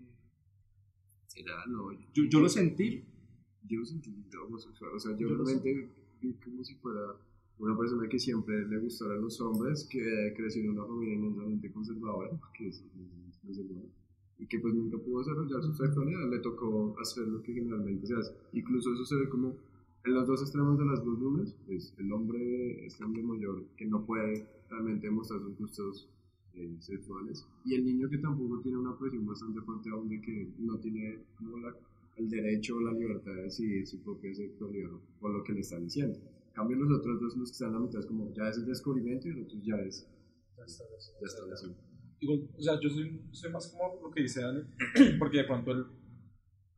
Era, 1.37 1.67
no, 1.67 1.93
yo, 1.93 2.25
Yo, 2.25 2.41
lo 2.41 2.49
sentí, 2.49 3.05
yo 3.69 3.81
lo 3.81 3.85
sentí 3.85 4.11
homosexual. 4.47 4.93
O 4.95 5.01
sea, 5.01 5.17
yo 5.17 5.29
realmente 5.29 5.93
vi 6.21 6.35
como 6.35 6.65
si 6.65 6.75
fuera 6.77 7.17
una 7.59 7.77
persona 7.77 8.09
que 8.09 8.19
siempre 8.19 8.67
le 8.67 8.79
gustaran 8.79 9.21
los 9.21 9.41
hombres, 9.41 9.87
que 9.91 10.33
creció 10.37 10.63
en 10.63 10.71
una 10.71 10.87
familia 10.87 11.15
inmensamente 11.15 11.71
conservadora, 11.71 12.31
que 12.55 12.69
es 12.69 12.83
es 13.29 13.39
conservadora, 13.39 13.89
y 14.39 14.47
que 14.47 14.59
pues 14.59 14.75
nunca 14.75 14.99
pudo 14.99 15.19
desarrollar 15.19 15.63
su 15.63 15.75
sexualidad, 15.75 16.31
le 16.31 16.39
tocó 16.39 16.97
hacer 16.99 17.29
lo 17.29 17.43
que 17.43 17.53
generalmente 17.53 18.07
se 18.07 18.15
hace. 18.15 18.33
Incluso 18.53 18.95
eso 18.95 19.05
se 19.05 19.17
ve 19.17 19.29
como 19.29 19.57
en 20.05 20.15
los 20.15 20.27
dos 20.27 20.41
extremos 20.43 20.79
de 20.79 20.85
las 20.87 21.05
dos 21.05 21.19
lunas, 21.19 21.55
pues 21.67 21.95
el 21.99 22.13
hombre, 22.13 22.87
este 22.87 23.05
hombre 23.05 23.23
mayor, 23.23 23.65
que 23.77 23.87
no 23.87 24.05
puede 24.07 24.47
realmente 24.69 25.11
mostrar 25.11 25.41
sus 25.41 25.59
gustos 25.59 26.09
eh, 26.55 26.77
sexuales, 26.81 27.47
y 27.65 27.75
el 27.75 27.85
niño 27.85 28.09
que 28.09 28.19
tampoco 28.19 28.61
tiene 28.61 28.79
una 28.79 28.99
presión 28.99 29.27
bastante 29.27 29.61
fuerte 29.61 29.91
aún 29.91 30.09
de 30.09 30.21
que 30.21 30.53
no 30.59 30.79
tiene 30.79 31.25
como 31.37 31.59
la, 31.59 31.75
el 32.17 32.29
derecho 32.29 32.77
o 32.77 32.81
la 32.81 32.93
libertad 32.93 33.33
de 33.33 33.43
decidir 33.43 33.87
su 33.87 34.03
propia 34.03 34.35
sexualidad 34.35 34.91
por 35.21 35.33
lo 35.33 35.45
que 35.45 35.53
le 35.53 35.61
están 35.61 35.85
diciendo. 35.85 36.19
En 36.19 36.55
cambio 36.55 36.77
los 36.79 36.99
otros 36.99 37.21
dos, 37.21 37.37
los 37.37 37.51
que 37.51 37.53
están 37.53 37.69
en 37.69 37.75
la 37.75 37.81
mitad, 37.81 38.01
es 38.01 38.07
como 38.07 38.33
ya 38.35 38.49
es 38.49 38.57
el 38.59 38.67
descubrimiento 38.67 39.29
y 39.29 39.33
el 39.33 39.43
otro 39.45 39.59
ya 39.63 39.77
es 39.77 40.09
Ya 40.57 40.65
establecido. 40.65 41.17
ya 41.21 41.27
establecido. 41.27 41.75
Igual, 42.21 42.49
o 42.59 42.63
sea, 42.63 42.79
yo 42.83 42.89
soy, 42.91 43.21
soy 43.31 43.51
más 43.53 43.69
como 43.69 44.03
lo 44.03 44.11
que 44.11 44.23
dice 44.23 44.43
Dani, 44.43 44.61
porque 45.19 45.39
de 45.39 45.45
pronto 45.45 45.71
él, 45.73 45.87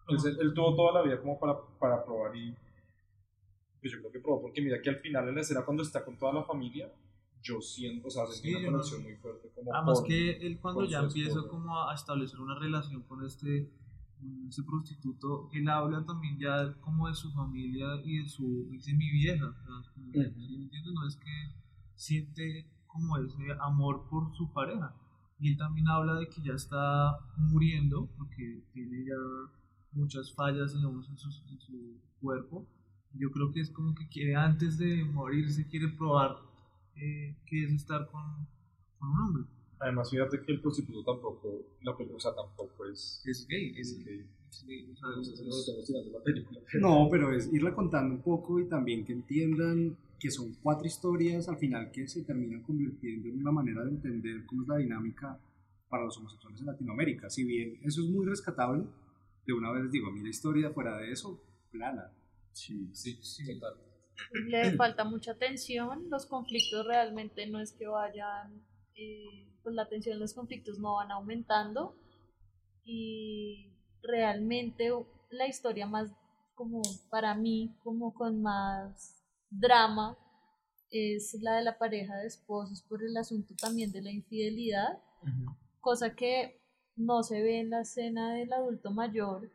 él, 0.08 0.36
él 0.40 0.54
tuvo 0.54 0.76
toda 0.76 0.92
la 0.92 1.02
vida 1.02 1.20
como 1.20 1.38
para, 1.40 1.54
para 1.80 2.04
probar 2.04 2.36
y 2.36 2.54
pues 3.82 3.92
yo 3.92 3.98
creo 3.98 4.12
que 4.12 4.20
probó, 4.20 4.40
porque 4.42 4.62
mira 4.62 4.80
que 4.80 4.88
al 4.90 4.96
final 4.96 5.28
en 5.28 5.34
la 5.34 5.40
escena 5.42 5.64
cuando 5.64 5.82
está 5.82 6.02
con 6.04 6.16
toda 6.16 6.32
la 6.32 6.44
familia, 6.44 6.90
yo 7.42 7.60
siento, 7.60 8.06
o 8.06 8.10
sea, 8.10 8.24
Sí, 8.28 8.48
una 8.50 8.60
yo 8.60 8.66
no- 8.66 8.72
conexión 8.78 9.02
muy 9.02 9.16
fuerte 9.16 9.50
como 9.54 9.74
Además 9.74 9.98
por- 9.98 10.08
que 10.08 10.30
él 10.46 10.58
cuando 10.60 10.84
ya 10.84 11.00
su 11.00 11.06
empieza 11.06 11.42
como 11.48 11.76
a 11.88 11.92
establecer 11.94 12.38
una 12.40 12.56
relación 12.58 13.02
con 13.02 13.24
este, 13.26 13.68
este 14.48 14.62
prostituto, 14.62 15.48
él 15.52 15.68
habla 15.68 16.06
también 16.06 16.38
ya 16.38 16.72
como 16.80 17.08
de 17.08 17.14
su 17.14 17.32
familia 17.32 18.00
y 18.04 18.18
de 18.22 18.28
su, 18.28 18.68
dice 18.70 18.94
mi 18.94 19.10
vieja, 19.10 19.44
o 19.46 19.52
sea, 19.52 19.80
es 19.82 19.88
como- 19.90 20.06
Ujú. 20.10 20.22
¿sí 20.46 20.56
me 20.56 20.62
entiendes? 20.64 20.92
No 20.94 21.06
es 21.08 21.16
que 21.16 21.52
siente 21.96 22.66
como 22.86 23.16
ese 23.18 23.36
amor 23.60 24.06
por 24.08 24.32
su 24.36 24.52
pareja. 24.52 24.94
Y 25.40 25.50
él 25.50 25.56
también 25.58 25.88
habla 25.88 26.14
de 26.20 26.28
que 26.28 26.40
ya 26.40 26.52
está 26.52 27.18
muriendo 27.36 28.08
porque 28.16 28.62
tiene 28.72 29.04
ya 29.04 29.16
muchas 29.92 30.32
fallas 30.32 30.72
digamos, 30.74 31.08
en, 31.08 31.16
sus- 31.18 31.42
en 31.50 31.58
su 31.58 31.96
cuerpo. 32.20 32.64
Yo 33.18 33.30
creo 33.30 33.52
que 33.52 33.60
es 33.60 33.70
como 33.70 33.94
que 33.94 34.08
quiere 34.08 34.34
antes 34.36 34.78
de 34.78 35.04
morirse, 35.04 35.66
quiere 35.66 35.88
probar 35.88 36.36
eh, 36.96 37.34
qué 37.46 37.64
es 37.64 37.72
estar 37.72 38.10
con, 38.10 38.22
con 38.98 39.10
un 39.10 39.20
hombre. 39.20 39.44
Además, 39.80 40.10
fíjate 40.10 40.40
que 40.40 40.52
el 40.52 40.60
prostituto 40.60 41.02
tampoco, 41.12 41.60
la 41.82 41.96
película, 41.96 42.16
o 42.16 42.20
sea, 42.20 42.34
tampoco 42.34 42.86
es... 42.86 43.20
Es 43.26 43.46
gay, 43.48 43.74
es 43.76 43.90
es 43.90 44.04
gay. 44.04 44.16
gay. 44.18 44.26
Sí, 44.50 44.86
o 44.92 44.96
sea, 44.96 45.08
No 45.08 45.20
es- 45.20 45.90
la 46.12 46.22
película. 46.22 46.60
Pero 47.10 47.32
es 47.34 47.52
irla 47.52 47.74
contando 47.74 48.14
un 48.14 48.22
poco 48.22 48.60
y 48.60 48.66
también 48.68 49.04
que 49.04 49.12
entiendan 49.12 49.96
que 50.20 50.30
son 50.30 50.54
cuatro 50.62 50.86
historias 50.86 51.48
al 51.48 51.56
final 51.58 51.90
que 51.90 52.06
se 52.06 52.22
terminan 52.22 52.62
convirtiendo 52.62 53.28
en 53.28 53.40
una 53.40 53.50
manera 53.50 53.82
de 53.82 53.90
entender 53.90 54.46
cómo 54.46 54.62
es 54.62 54.68
la 54.68 54.76
dinámica 54.76 55.36
para 55.88 56.04
los 56.04 56.16
homosexuales 56.18 56.60
en 56.60 56.66
Latinoamérica. 56.66 57.28
Si 57.28 57.42
bien 57.44 57.78
eso 57.82 58.02
es 58.04 58.08
muy 58.10 58.24
rescatable, 58.24 58.84
de 59.46 59.52
una 59.52 59.72
vez 59.72 59.82
les 59.84 59.92
digo, 59.92 60.08
a 60.08 60.12
mí 60.12 60.20
la 60.22 60.28
historia 60.28 60.70
fuera 60.70 60.96
de 60.98 61.10
eso, 61.10 61.40
plana. 61.72 62.10
Sí, 62.52 62.88
sí, 62.92 63.58
total. 63.58 63.78
le 64.46 64.72
falta 64.76 65.04
mucha 65.04 65.34
tensión, 65.34 66.08
los 66.10 66.26
conflictos 66.26 66.86
realmente 66.86 67.46
no 67.46 67.60
es 67.60 67.72
que 67.72 67.86
vayan, 67.86 68.64
eh, 68.94 69.48
pues 69.62 69.74
la 69.74 69.88
tensión, 69.88 70.18
los 70.18 70.34
conflictos 70.34 70.78
no 70.78 70.96
van 70.96 71.10
aumentando 71.10 71.96
y 72.84 73.72
realmente 74.02 74.90
la 75.30 75.46
historia 75.46 75.86
más 75.86 76.10
como 76.54 76.82
para 77.10 77.34
mí, 77.34 77.74
como 77.82 78.12
con 78.12 78.42
más 78.42 79.24
drama, 79.50 80.18
es 80.90 81.38
la 81.40 81.56
de 81.56 81.62
la 81.62 81.78
pareja 81.78 82.16
de 82.18 82.26
esposos 82.26 82.82
por 82.82 83.02
el 83.02 83.16
asunto 83.16 83.54
también 83.56 83.92
de 83.92 84.02
la 84.02 84.10
infidelidad, 84.10 85.02
cosa 85.80 86.14
que 86.14 86.60
no 86.96 87.22
se 87.22 87.40
ve 87.40 87.60
en 87.60 87.70
la 87.70 87.80
escena 87.80 88.34
del 88.34 88.52
adulto 88.52 88.90
mayor, 88.90 89.50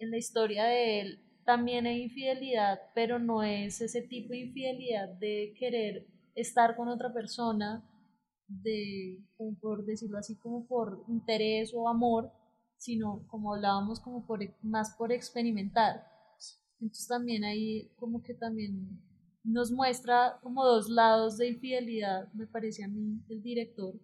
en 0.00 0.10
la 0.10 0.16
historia 0.16 0.64
de 0.64 1.00
él 1.00 1.27
también 1.48 1.86
hay 1.86 2.02
infidelidad, 2.02 2.78
pero 2.94 3.18
no 3.18 3.42
es 3.42 3.80
ese 3.80 4.02
tipo 4.02 4.34
de 4.34 4.40
infidelidad 4.40 5.08
de 5.18 5.54
querer 5.58 6.06
estar 6.34 6.76
con 6.76 6.88
otra 6.88 7.10
persona, 7.10 7.82
de, 8.46 9.24
por 9.58 9.86
decirlo 9.86 10.18
así, 10.18 10.36
como 10.36 10.66
por 10.66 11.06
interés 11.08 11.72
o 11.74 11.88
amor, 11.88 12.30
sino 12.76 13.26
como 13.28 13.54
hablábamos, 13.54 13.98
como 13.98 14.26
por, 14.26 14.40
más 14.62 14.94
por 14.98 15.10
experimentar. 15.10 16.04
Entonces 16.80 17.08
también 17.08 17.44
ahí 17.44 17.94
como 17.96 18.22
que 18.22 18.34
también 18.34 19.00
nos 19.42 19.72
muestra 19.72 20.38
como 20.42 20.66
dos 20.66 20.90
lados 20.90 21.38
de 21.38 21.48
infidelidad, 21.48 22.30
me 22.34 22.46
parece 22.46 22.84
a 22.84 22.88
mí, 22.88 23.24
el 23.30 23.42
director, 23.42 23.94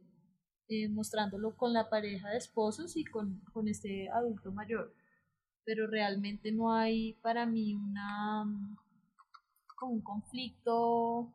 eh, 0.69 0.89
mostrándolo 0.89 1.55
con 1.59 1.75
la 1.75 1.91
pareja 1.91 2.31
de 2.31 2.39
esposos 2.39 2.97
y 2.97 3.05
con, 3.05 3.43
con 3.53 3.69
este 3.69 4.09
adulto 4.09 4.51
mayor 4.51 4.95
pero 5.65 5.87
realmente 5.87 6.53
no 6.53 6.73
hay 6.73 7.15
para 7.23 7.47
mí 7.47 7.75
una 7.75 8.45
como 9.77 9.93
un 9.93 10.01
conflicto 10.03 11.33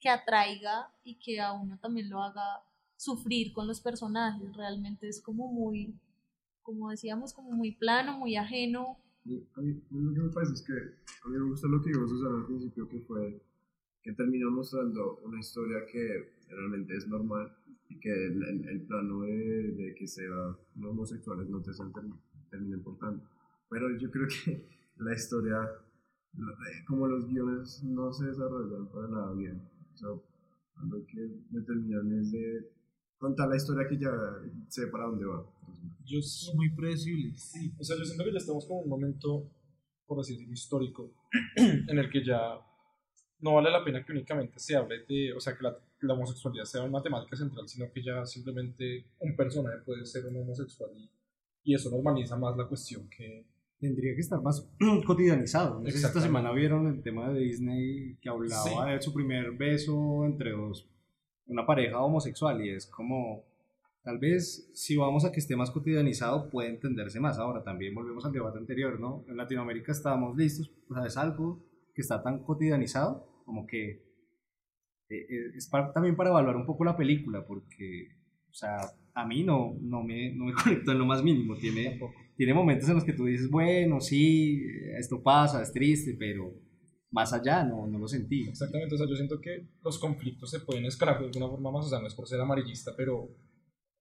que 0.00 0.08
atraiga 0.08 0.90
y 1.04 1.16
que 1.16 1.40
a 1.40 1.52
uno 1.52 1.78
también 1.78 2.08
lo 2.10 2.22
haga 2.22 2.62
sufrir 2.96 3.52
con 3.52 3.66
los 3.66 3.80
personajes. 3.80 4.54
Realmente 4.56 5.08
es 5.08 5.20
como 5.20 5.48
muy 5.48 5.94
como 6.62 6.90
decíamos 6.90 7.32
como 7.32 7.50
muy 7.52 7.72
plano 7.72 8.18
muy 8.18 8.36
ajeno. 8.36 8.96
A 9.24 9.28
mí, 9.28 9.42
a 9.56 9.60
mí 9.60 9.80
lo 9.90 10.14
que 10.14 10.20
me 10.20 10.30
parece 10.30 10.54
es 10.54 10.62
que 10.62 10.72
a 10.72 11.28
mí 11.28 11.38
me 11.38 11.50
gusta 11.50 11.68
lo 11.68 11.82
que 11.82 11.90
dijo 11.90 12.08
Susana 12.08 12.36
al 12.36 12.46
principio, 12.46 12.88
que 12.88 13.00
fue 13.00 13.42
que 14.02 14.12
terminó 14.12 14.50
mostrando 14.50 15.18
una 15.24 15.40
historia 15.40 15.84
que 15.90 16.32
realmente 16.48 16.96
es 16.96 17.06
normal 17.06 17.54
y 17.88 18.00
que 18.00 18.10
el, 18.10 18.42
el, 18.42 18.68
el 18.68 18.80
plano 18.86 19.20
de, 19.20 19.72
de 19.72 19.94
que 19.94 20.06
sea 20.06 20.56
homosexuales 20.82 21.48
no 21.50 21.60
te 21.60 21.72
term- 21.72 22.18
termina 22.50 22.76
importando. 22.76 23.22
Pero 23.68 23.96
yo 23.98 24.10
creo 24.10 24.26
que 24.26 24.68
la 24.96 25.14
historia, 25.14 25.56
eh, 26.34 26.84
como 26.86 27.06
los 27.06 27.26
guiones 27.28 27.82
no 27.84 28.12
se 28.12 28.26
desarrollan 28.26 28.88
para 28.88 29.08
nada 29.08 29.32
bien. 29.34 29.62
O 29.94 29.96
sea, 29.96 30.08
lo 30.08 31.06
que 31.06 31.28
determinan 31.50 32.12
es 32.20 32.32
de 32.32 32.70
contar 33.18 33.48
la 33.48 33.56
historia 33.56 33.88
que 33.88 33.98
ya 33.98 34.12
sé 34.68 34.86
para 34.88 35.04
dónde 35.04 35.26
va. 35.26 35.44
Yo 36.04 36.18
Es 36.18 36.50
muy 36.54 36.70
predecible. 36.70 37.36
Sí, 37.36 37.72
o 37.78 37.84
sea, 37.84 37.96
yo 37.96 38.04
siento 38.04 38.24
que 38.24 38.32
ya 38.32 38.38
estamos 38.38 38.66
como 38.66 38.80
en 38.80 38.84
un 38.84 38.90
momento, 38.90 39.50
por 40.06 40.18
así 40.20 40.32
decirlo, 40.32 40.54
histórico, 40.54 41.12
en 41.56 41.98
el 41.98 42.10
que 42.10 42.24
ya 42.24 42.58
no 43.40 43.54
vale 43.54 43.70
la 43.70 43.84
pena 43.84 44.04
que 44.04 44.12
únicamente 44.12 44.58
se 44.58 44.76
hable 44.76 45.04
de, 45.08 45.32
o 45.34 45.40
sea, 45.40 45.56
que 45.56 45.62
la, 45.62 45.76
la 46.00 46.14
homosexualidad 46.14 46.64
sea 46.64 46.82
una 46.82 47.02
temática 47.02 47.36
central, 47.36 47.68
sino 47.68 47.90
que 47.92 48.02
ya 48.02 48.24
simplemente 48.24 49.06
un 49.18 49.36
personaje 49.36 49.78
puede 49.84 50.04
ser 50.04 50.26
un 50.26 50.36
homosexual 50.36 50.90
y, 50.96 51.10
y 51.64 51.74
eso 51.74 51.90
normaliza 51.90 52.36
más 52.36 52.56
la 52.56 52.66
cuestión 52.66 53.08
que... 53.08 53.46
Tendría 53.78 54.14
que 54.14 54.20
estar 54.20 54.42
más 54.42 54.68
cotidianizado. 55.06 55.80
No 55.80 55.86
sé 55.86 55.98
si 55.98 56.04
esta 56.04 56.20
semana 56.20 56.52
vieron 56.52 56.86
el 56.86 57.02
tema 57.02 57.30
de 57.32 57.40
Disney 57.40 58.16
que 58.20 58.28
hablaba 58.28 58.62
Sí. 58.62 58.92
de 58.92 59.00
su 59.00 59.14
primer 59.14 59.52
beso 59.52 60.26
entre 60.26 60.50
dos, 60.50 60.86
una 61.46 61.64
pareja 61.64 61.98
homosexual 62.02 62.62
y 62.62 62.68
es 62.70 62.84
como, 62.86 63.42
tal 64.02 64.18
vez 64.18 64.70
si 64.74 64.96
vamos 64.98 65.24
a 65.24 65.32
que 65.32 65.40
esté 65.40 65.56
más 65.56 65.70
cotidianizado 65.70 66.50
puede 66.50 66.68
entenderse 66.68 67.20
más. 67.20 67.38
Ahora 67.38 67.62
también 67.64 67.94
volvemos 67.94 68.22
al 68.26 68.32
debate 68.32 68.58
anterior, 68.58 69.00
¿no? 69.00 69.24
En 69.28 69.38
Latinoamérica 69.38 69.92
estábamos 69.92 70.36
listos, 70.36 70.70
o 70.90 70.94
sea, 70.94 71.06
es 71.06 71.16
algo 71.16 71.64
que 71.94 72.02
está 72.02 72.22
tan 72.22 72.40
cotidianizado 72.40 73.26
como 73.46 73.66
que 73.66 73.90
eh, 75.08 75.26
eh, 75.26 75.52
es 75.56 75.66
para- 75.68 75.90
también 75.92 76.16
para 76.16 76.28
evaluar 76.28 76.54
un 76.56 76.66
poco 76.66 76.84
la 76.84 76.96
película 76.98 77.46
porque, 77.46 78.08
o 78.50 78.52
sea, 78.52 78.76
a 79.14 79.26
mí 79.26 79.42
no, 79.44 79.76
no, 79.80 80.02
me, 80.02 80.32
no 80.34 80.46
me 80.46 80.52
conectó 80.62 80.92
en 80.92 80.98
lo 80.98 81.06
más 81.06 81.22
mínimo. 81.22 81.56
Tiene, 81.56 81.98
tiene 82.36 82.54
momentos 82.54 82.88
en 82.88 82.94
los 82.96 83.04
que 83.04 83.12
tú 83.12 83.26
dices, 83.26 83.50
bueno, 83.50 84.00
sí, 84.00 84.62
esto 84.98 85.22
pasa, 85.22 85.62
es 85.62 85.72
triste, 85.72 86.16
pero 86.18 86.52
más 87.10 87.32
allá 87.32 87.64
no, 87.64 87.86
no 87.86 87.98
lo 87.98 88.06
sentí. 88.08 88.48
Exactamente, 88.48 88.94
o 88.94 88.98
sea, 88.98 89.06
yo 89.08 89.16
siento 89.16 89.40
que 89.40 89.66
los 89.82 89.98
conflictos 89.98 90.50
se 90.50 90.60
pueden 90.60 90.84
escalar 90.86 91.18
de 91.18 91.26
alguna 91.26 91.48
forma 91.48 91.70
más, 91.72 91.86
o 91.86 91.88
sea, 91.88 92.00
no 92.00 92.06
es 92.06 92.14
por 92.14 92.26
ser 92.28 92.40
amarillista, 92.40 92.92
pero, 92.96 93.28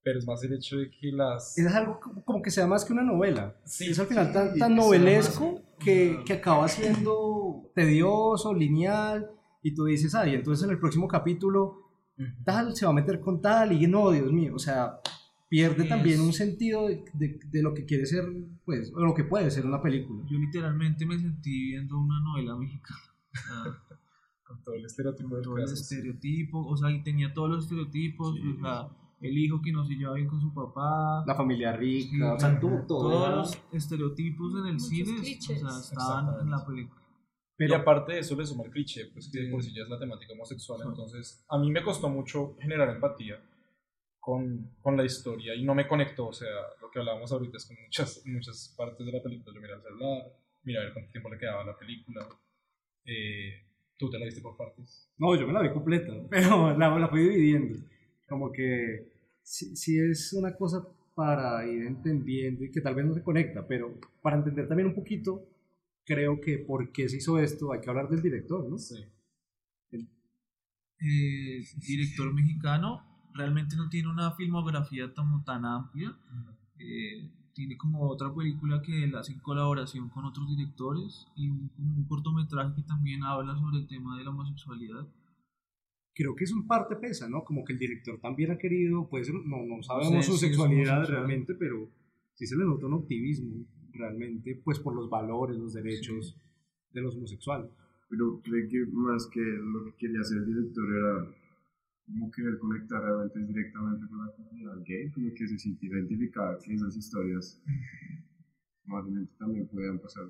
pero 0.04 0.20
es 0.20 0.26
más 0.28 0.44
el 0.44 0.54
hecho 0.54 0.78
de 0.78 0.90
que 0.92 1.12
las... 1.12 1.58
Es 1.58 1.66
algo 1.74 2.00
como- 2.24 2.42
que 2.42 2.52
sea 2.52 2.68
más 2.68 2.86
que 2.86 2.94
una 2.94 3.04
novela. 3.04 3.60
Sí, 3.66 3.90
es 3.90 4.00
al 4.00 4.06
final 4.08 4.32
tan, 4.32 4.54
sí, 4.54 4.60
tan 4.60 4.76
sea 4.76 4.84
novelesco 4.86 5.54
más 5.54 5.62
que, 5.80 6.20
que 6.26 6.34
acaba 6.34 6.68
siendo 6.68 7.72
tedioso, 7.74 8.54
lineal, 8.54 9.30
y 9.64 9.74
tú 9.74 9.86
dices, 9.86 10.14
ay, 10.16 10.36
entonces 10.36 10.64
en 10.66 10.72
el 10.72 10.80
próximo 10.80 11.08
capítulo 11.08 11.89
tal 12.44 12.76
se 12.76 12.86
va 12.86 12.92
a 12.92 12.96
meter 12.96 13.20
con 13.20 13.42
tal, 13.42 13.72
y 13.72 13.88
no, 13.88 14.12
Dios 14.12 14.32
mío, 14.32 14.54
o 14.56 14.60
sea, 14.60 15.00
pierde 15.48 15.84
Sí, 15.84 15.90
también 15.90 16.20
es- 16.20 16.26
un 16.28 16.34
sentido 16.34 16.88
de, 16.88 17.04
de- 17.14 17.40
de 17.50 17.62
lo 17.64 17.74
que 17.74 17.86
quiere 17.86 18.06
ser, 18.06 18.26
pues, 18.66 18.92
o 18.94 19.00
lo 19.00 19.14
que 19.14 19.24
puede 19.24 19.50
ser 19.50 19.66
una 19.66 19.82
película. 19.82 20.24
Yo 20.30 20.38
literalmente 20.38 21.06
me 21.06 21.18
sentí 21.18 21.68
viendo 21.72 21.98
una 21.98 22.20
novela 22.22 22.56
mexicana. 22.56 23.00
Sea, 23.34 23.98
Con 24.44 24.64
todo 24.64 24.74
el 24.76 24.86
estereotipo 24.86 25.36
del 25.36 25.44
todo 25.44 25.58
el 25.58 25.64
estereotipo, 25.66 26.66
o 26.66 26.76
sea, 26.76 26.90
y 26.92 27.04
tenía 27.04 27.32
todos 27.34 27.50
los 27.52 27.64
estereotipos, 27.66 28.30
o 28.36 28.60
sea, 28.60 28.88
el 29.22 29.38
hijo 29.38 29.62
que 29.62 29.72
no 29.72 29.86
se 29.86 29.94
lleva 29.96 30.14
bien 30.14 30.28
con 30.28 30.42
su 30.42 30.52
papá, 30.54 31.24
La 31.28 31.36
familia 31.36 31.72
rica, 31.76 32.10
Sí, 32.12 32.22
o 32.22 32.40
sea, 32.40 32.60
todo, 32.60 32.82
todo 32.88 33.10
todos 33.10 33.28
era- 33.28 33.36
los 33.36 33.58
estereotipos 33.74 34.54
en 34.56 34.66
el 34.66 34.74
Muchos 34.74 34.88
cine, 34.88 35.16
clichés. 35.22 35.64
o 35.64 35.70
sea, 35.70 35.80
estaban 35.80 36.42
en 36.42 36.50
la 36.50 36.66
película. 36.66 36.99
Pero- 37.60 37.72
y 37.74 37.76
aparte 37.76 38.14
de 38.14 38.20
eso 38.20 38.36
le 38.36 38.46
suma 38.46 38.64
el 38.64 38.72
cliché, 38.72 39.06
pues 39.14 39.30
que 39.32 39.48
por 39.52 39.62
sí 39.62 39.72
ya 39.76 39.84
es 39.84 39.90
la 39.90 40.00
temática 40.00 40.34
homosexual. 40.34 40.80
Entonces, 40.88 41.46
a 41.50 41.58
mí 41.60 41.70
me 41.72 41.84
costó 41.84 42.10
mucho 42.10 42.56
generar 42.60 42.90
empatía 42.90 43.40
con, 44.20 44.72
con 44.82 44.96
la 44.98 45.04
historia 45.06 45.54
y 45.56 45.64
no 45.64 45.76
me 45.76 45.88
conectó. 45.88 46.28
O 46.30 46.34
sea, 46.34 46.50
lo 46.82 46.90
que 46.90 47.00
hablábamos 47.00 47.32
ahorita 47.32 47.58
es 47.58 47.66
que 47.68 47.76
muchas, 47.84 48.24
muchas 48.26 48.74
partes 48.78 49.06
de 49.06 49.12
la 49.12 49.22
película 49.22 49.54
yo 49.54 49.62
miré 49.62 49.74
el 49.74 49.82
celular, 49.82 50.24
miré 50.64 50.80
a 50.80 50.84
ver 50.86 50.94
cuánto 50.94 51.12
tiempo 51.12 51.30
le 51.30 51.38
quedaba 51.38 51.62
a 51.62 51.66
la 51.66 51.78
película. 51.78 52.28
Eh, 53.06 53.66
Tú 53.98 54.10
te 54.10 54.18
la 54.18 54.24
viste 54.24 54.40
por 54.40 54.56
partes. 54.56 55.12
No, 55.18 55.36
yo 55.36 55.46
me 55.46 55.52
la 55.52 55.62
vi 55.62 55.72
completa, 55.74 56.14
pero 56.30 56.72
la, 56.78 56.98
la 56.98 57.10
fui 57.10 57.20
dividiendo. 57.22 57.78
Como 58.30 58.50
que 58.50 59.12
sí, 59.44 59.76
sí 59.76 60.00
es 60.00 60.32
una 60.32 60.56
cosa 60.56 60.88
para 61.14 61.68
ir 61.68 61.84
entendiendo 61.86 62.64
y 62.64 62.72
que 62.72 62.80
tal 62.80 62.96
vez 62.96 63.06
no 63.06 63.14
se 63.14 63.22
conecta, 63.22 63.68
pero 63.68 63.94
para 64.22 64.38
entender 64.38 64.70
también 64.70 64.88
un 64.88 64.96
poquito, 64.96 65.44
creo 66.06 66.40
que 66.42 66.58
por 66.60 66.92
qué 66.92 67.08
se 67.10 67.18
hizo 67.18 67.40
esto, 67.40 67.72
hay 67.72 67.82
que 67.82 67.90
hablar 67.90 68.10
del 68.10 68.22
director, 68.22 68.68
¿no? 68.70 68.78
Sí. 68.78 68.96
eh, 71.02 71.64
director 71.88 72.34
mexicano, 72.34 73.04
realmente 73.34 73.76
no 73.76 73.90
tiene 73.90 74.10
una 74.10 74.32
filmografía 74.32 75.14
tan, 75.14 75.44
tan 75.46 75.66
amplia. 75.66 76.18
Eh, 76.78 77.30
tiene 77.54 77.78
como 77.78 78.08
otra 78.08 78.34
película 78.34 78.82
que 78.82 79.04
él 79.04 79.16
hace 79.16 79.34
en 79.34 79.40
colaboración 79.40 80.10
con 80.10 80.24
otros 80.26 80.48
directores 80.50 81.28
y 81.36 81.50
un, 81.50 81.70
un 81.78 82.06
cortometraje 82.06 82.74
que 82.76 82.84
también 82.84 83.24
habla 83.24 83.56
sobre 83.58 83.80
el 83.80 83.88
tema 83.88 84.18
de 84.18 84.24
la 84.24 84.30
homosexualidad. 84.30 85.08
Creo 86.14 86.36
que 86.36 86.44
eso 86.46 86.56
en 86.56 86.68
parte 86.68 86.96
pesa, 86.96 87.30
¿no? 87.30 87.44
Como 87.44 87.64
que 87.64 87.74
el 87.74 87.80
director 87.80 88.20
también 88.20 88.52
ha 88.52 88.58
querido, 88.58 89.08
pues 89.10 89.30
no, 89.32 89.66
no 89.66 89.84
sabemos 89.84 90.26
Sí, 90.26 90.32
su 90.32 90.38
sí, 90.38 90.46
es 90.46 90.52
sexualidad 90.52 91.06
realmente, 91.08 91.54
pero 91.54 91.90
sí 92.34 92.46
se 92.46 92.56
le 92.58 92.66
nota 92.66 92.86
un 92.88 92.94
optimismo 92.94 93.66
realmente, 94.00 94.60
pues 94.64 94.80
por 94.80 94.96
los 94.96 95.10
valores, 95.10 95.58
los 95.58 95.74
derechos 95.74 96.36
de 96.92 97.02
los 97.02 97.16
homosexuales. 97.16 97.70
Pero 98.10 98.42
creo 98.44 98.68
que 98.70 98.86
más 98.92 99.28
que 99.28 99.40
lo 99.42 99.86
que 99.86 99.96
quería 99.98 100.22
hacer 100.22 100.40
el 100.40 100.46
director 100.48 100.86
era 100.90 101.36
como 102.08 102.32
querer 102.32 102.58
conectar 102.58 103.02
realmente 103.04 103.40
directamente 103.40 104.08
con 104.08 104.26
la 104.26 104.32
comunidad 104.34 104.78
gay, 104.84 105.12
como 105.12 105.30
que 105.36 105.48
se 105.48 105.60
sintiera 105.60 106.00
identificada 106.00 106.58
que 106.60 106.74
esas 106.74 106.98
historias 106.98 107.62
probablemente 108.84 109.32
también 109.38 109.68
podían 109.68 110.00
pasar 110.00 110.26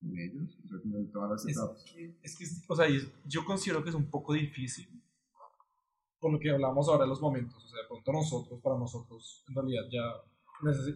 con 0.00 0.18
ellos, 0.18 0.58
o 0.62 0.68
sea, 0.68 0.78
como 0.82 0.98
en 0.98 1.10
todas 1.10 1.30
las 1.30 1.46
Es 1.46 1.56
etapas. 1.56 1.84
que, 1.84 2.14
es 2.22 2.36
que, 2.36 2.44
o 2.68 2.76
sea, 2.76 2.86
yo 3.24 3.44
considero 3.44 3.82
que 3.82 3.88
es 3.88 3.94
un 3.94 4.10
poco 4.10 4.34
difícil. 4.34 4.86
Por 6.20 6.32
lo 6.32 6.38
que 6.38 6.50
hablamos 6.50 6.88
ahora 6.88 7.04
de 7.04 7.08
los 7.08 7.20
momentos. 7.22 7.64
O 7.64 7.68
sea, 7.68 7.80
de 7.82 7.88
pronto 7.88 8.12
nosotros, 8.12 8.60
para 8.60 8.76
nosotros, 8.76 9.44
en 9.48 9.54
realidad 9.54 9.84
ya, 9.90 10.02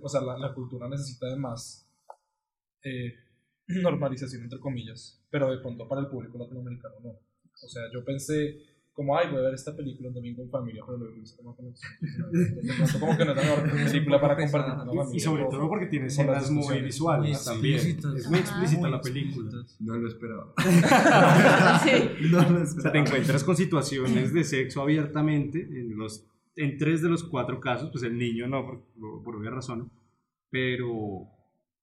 o 0.03 0.09
sea, 0.09 0.21
la, 0.21 0.37
la 0.37 0.53
cultura 0.53 0.89
necesita 0.89 1.27
de 1.29 1.37
más 1.37 1.89
eh, 2.85 3.15
normalización, 3.83 4.43
entre 4.45 4.59
comillas. 4.61 5.25
Pero 5.31 5.51
de 5.51 5.59
pronto 5.59 5.89
para 5.89 6.01
el 6.03 6.09
público 6.09 6.39
latinoamericano 6.39 6.95
no. 7.03 7.11
O 7.11 7.69
sea, 7.69 7.83
yo 7.93 8.05
pensé, 8.05 8.59
como, 8.93 9.17
ay, 9.17 9.29
voy 9.31 9.39
a 9.39 9.43
ver 9.43 9.55
esta 9.55 9.75
película 9.77 10.09
un 10.09 10.15
domingo 10.15 10.43
en 10.43 10.51
familia, 10.51 10.83
pero 10.85 10.99
luego 10.99 11.17
hice 11.17 11.37
como 11.37 11.55
como 13.01 13.17
que 13.17 13.25
no 13.25 13.31
es 13.33 13.37
la 13.37 13.43
mejor 13.43 13.71
película 13.71 14.21
para 14.21 14.37
compartir 14.37 14.75
con 14.75 14.87
la 14.87 14.93
familia. 15.05 15.17
Y 15.17 15.21
sobre 15.21 15.45
todo 15.45 15.69
porque 15.69 15.87
tiene 15.87 16.07
escenas 16.07 16.51
muy 16.51 16.81
visuales 16.83 17.45
también. 17.45 17.77
Es 17.79 18.29
muy 18.29 18.41
explícita 18.41 18.81
Muy 18.83 18.91
la 18.91 19.01
película. 19.01 19.49
explícitas. 19.61 19.81
No 19.81 19.97
lo 19.97 20.09
esperaba. 20.09 20.53
Sí. 21.85 22.29
no 22.31 22.39
lo 22.43 22.43
O 22.43 22.47
sea, 22.49 22.57
te 22.57 22.63
esperaba. 22.65 22.99
encuentras 22.99 23.45
con 23.45 23.57
situaciones 23.57 24.33
de 24.33 24.45
sexo 24.45 24.83
abiertamente 24.83 25.61
en, 25.61 25.97
los, 25.97 26.27
en 26.57 26.77
tres 26.79 27.01
de 27.03 27.09
los 27.09 27.23
cuatro 27.25 27.61
casos, 27.61 27.91
pues 27.91 28.03
el 28.05 28.19
niño 28.19 28.47
no, 28.49 28.67
por, 28.67 29.23
por 29.23 29.37
obvias 29.37 29.55
razones, 29.55 29.87
pero 30.51 31.27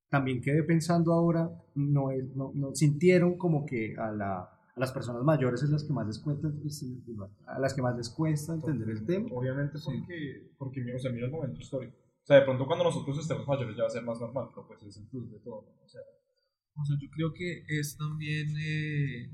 también 0.10 0.42
quedé 0.42 0.63
pensando 0.63 1.13
ahora, 1.13 1.50
no, 1.75 2.12
es, 2.12 2.36
no, 2.36 2.51
no 2.56 2.74
sintieron 2.74 3.38
como 3.38 3.66
que 3.66 3.96
a, 3.98 4.12
la, 4.12 4.39
a 4.39 4.80
las 4.80 4.92
personas 4.92 5.24
mayores 5.24 5.62
es 5.62 5.70
las 5.70 5.84
que 5.84 5.94
más 5.94 6.08
les 6.08 6.20
cuesta, 6.20 6.50
a 7.46 7.60
las 7.60 7.74
que 7.74 7.82
más 7.82 7.96
les 7.96 8.10
cuesta 8.10 8.54
entender 8.56 8.89
el 8.89 9.06
tema. 9.06 9.30
Obviamente 9.32 9.78
porque, 9.84 10.51
porque 10.58 10.96
o 10.96 11.00
sea, 11.00 11.12
mira 11.12 11.28
el 11.28 11.32
momento 11.32 11.62
histórico. 11.62 11.96
O 11.96 12.25
sea, 12.25 12.38
de 12.38 12.44
pronto 12.44 12.66
cuando 12.66 12.86
nosotros 12.86 13.20
estemos 13.20 13.48
mayores 13.48 13.75
ya 13.75 13.84
va 13.84 13.88
a 13.88 13.92
ser 13.92 14.04
más 14.04 14.20
normal, 14.20 14.48
pero 14.50 14.68
pues 14.68 14.84
es 14.84 14.98
el 14.98 15.08
plus 15.08 15.32
de 15.32 15.39
todo. 15.39 15.62
¿no? 15.62 15.86
O 15.86 15.88
sea, 15.88 16.01
O 16.75 16.84
sea, 16.84 16.98
yo 17.00 17.10
creo 17.12 17.34
que 17.34 17.63
es 17.68 17.96
también 17.98 18.48
eh, 18.58 19.32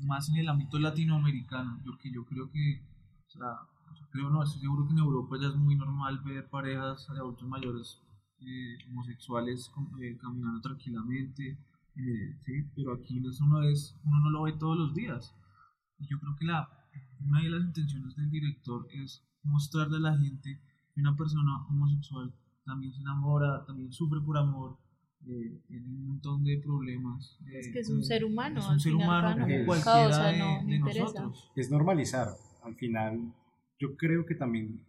más 0.00 0.28
en 0.28 0.36
el 0.36 0.48
ámbito 0.48 0.78
latinoamericano, 0.78 1.80
porque 1.84 2.10
yo 2.12 2.24
creo 2.24 2.50
que, 2.50 2.82
o 3.26 3.30
sea, 3.30 3.60
yo 3.98 4.06
creo 4.10 4.30
no, 4.30 4.42
estoy 4.42 4.60
seguro 4.60 4.86
que 4.86 4.92
en 4.92 4.98
Europa 4.98 5.36
ya 5.40 5.48
es 5.48 5.54
muy 5.54 5.76
normal 5.76 6.20
ver 6.24 6.48
parejas 6.48 7.06
de 7.08 7.18
adultos 7.18 7.48
mayores 7.48 8.02
eh, 8.40 8.78
homosexuales 8.88 9.70
eh, 10.00 10.16
caminando 10.20 10.60
tranquilamente, 10.60 11.58
eh, 11.96 12.36
¿sí? 12.44 12.66
pero 12.74 12.94
aquí 12.94 13.22
eso 13.26 13.46
no 13.46 13.62
es, 13.62 13.96
uno 14.04 14.20
no 14.20 14.30
lo 14.30 14.42
ve 14.42 14.52
todos 14.52 14.78
los 14.78 14.94
días. 14.94 15.34
Y 15.98 16.06
yo 16.06 16.18
creo 16.20 16.36
que 16.36 16.44
la, 16.44 16.68
una 17.20 17.42
de 17.42 17.50
las 17.50 17.64
intenciones 17.64 18.14
del 18.16 18.30
director 18.30 18.86
es 18.92 19.22
mostrarle 19.42 19.96
a 19.96 20.00
la 20.00 20.18
gente 20.18 20.60
que 20.94 21.00
una 21.00 21.16
persona 21.16 21.66
homosexual 21.68 22.32
también 22.64 22.92
se 22.92 23.00
enamora, 23.00 23.64
también 23.64 23.92
sufre 23.92 24.20
por 24.20 24.36
amor, 24.36 24.76
eh, 25.28 25.60
tiene 25.66 25.86
un 25.86 26.06
montón 26.06 26.44
de 26.44 26.58
problemas. 26.58 27.38
Es 27.46 27.66
eh, 27.66 27.72
que 27.72 27.78
es 27.80 27.88
un 27.90 28.04
ser 28.04 28.24
humano. 28.24 28.60
es 28.60 28.68
un 28.68 28.80
ser 28.80 28.94
humano 28.94 29.40
como 29.40 29.54
es 29.54 29.66
cualquiera 29.66 30.02
causa, 30.02 30.26
de, 30.26 30.38
no 30.38 30.64
de 30.64 30.76
interesa. 30.76 31.04
nosotros. 31.04 31.50
Es 31.56 31.70
normalizar. 31.70 32.28
Al 32.62 32.74
final, 32.74 33.32
yo 33.78 33.96
creo 33.96 34.24
que 34.26 34.34
también 34.34 34.80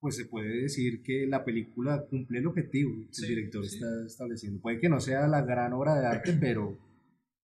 pues 0.00 0.16
se 0.16 0.26
puede 0.26 0.62
decir 0.62 1.02
que 1.02 1.26
la 1.26 1.44
película 1.44 2.04
cumple 2.08 2.38
el 2.38 2.46
objetivo 2.46 2.92
que 3.08 3.14
Sí, 3.14 3.22
el 3.24 3.28
director 3.30 3.64
sí. 3.64 3.76
está 3.76 3.86
estableciendo. 4.06 4.60
Puede 4.60 4.78
que 4.80 4.88
no 4.88 5.00
sea 5.00 5.26
la 5.26 5.42
gran 5.42 5.72
obra 5.72 5.94
de 5.98 6.06
arte, 6.06 6.32
pero 6.40 6.76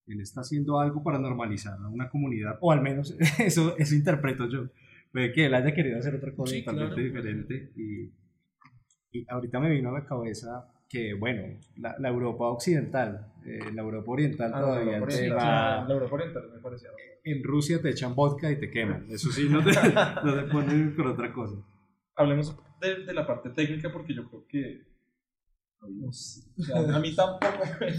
él 0.07 0.21
está 0.21 0.41
haciendo 0.41 0.79
algo 0.79 1.01
para 1.03 1.17
normalizar 1.19 1.77
a 1.79 1.87
una 1.87 2.09
comunidad, 2.09 2.57
o 2.61 2.71
al 2.71 2.81
menos 2.81 3.15
eso, 3.39 3.75
eso 3.77 3.95
interpreto 3.95 4.47
yo. 4.49 4.67
Puede 5.11 5.31
que 5.31 5.45
él 5.45 5.53
haya 5.53 5.73
querido 5.73 5.99
hacer 5.99 6.15
otra 6.15 6.31
cosa 6.33 6.53
Sí, 6.53 6.61
totalmente 6.63 6.95
claro. 6.95 7.07
diferente. 7.07 7.71
Y, 7.75 8.11
y 9.11 9.25
ahorita 9.29 9.59
me 9.59 9.69
vino 9.69 9.89
a 9.89 9.99
la 9.99 10.05
cabeza 10.05 10.67
que, 10.89 11.13
bueno, 11.13 11.57
la, 11.77 11.95
la 11.99 12.09
Europa 12.09 12.45
occidental, 12.49 13.31
eh, 13.45 13.59
la 13.73 13.81
Europa 13.81 14.11
oriental 14.11 14.51
Ah, 14.53 14.59
todavía 14.59 14.91
la 14.91 14.97
Europa 14.97 15.13
Oriental, 15.15 15.37
va- 15.37 15.87
la 15.87 15.93
Europa 15.93 16.15
Oriental 16.15 16.43
me 16.53 16.59
parecía. 16.61 16.89
en 17.23 17.43
Rusia 17.43 17.81
te 17.81 17.89
echan 17.89 18.15
vodka 18.15 18.51
y 18.51 18.59
te 18.59 18.69
queman. 18.69 19.05
Eso 19.09 19.31
sí, 19.31 19.47
no 19.49 19.63
te, 19.63 19.71
no 20.23 20.35
te 20.35 20.51
ponen 20.51 20.95
con 20.95 21.07
otra 21.07 21.31
cosa. 21.33 21.55
Hablemos 22.15 22.55
de, 22.81 23.05
de 23.05 23.13
la 23.13 23.25
parte 23.25 23.49
técnica 23.49 23.91
porque 23.91 24.13
yo 24.13 24.27
creo 24.29 24.45
que 24.47 24.93
no 25.81 26.13
sé, 26.13 26.43
o 26.57 26.63
sea, 26.63 26.95
a 26.95 26.99
mí 26.99 27.13
tampoco, 27.13 27.45
me, 27.79 27.91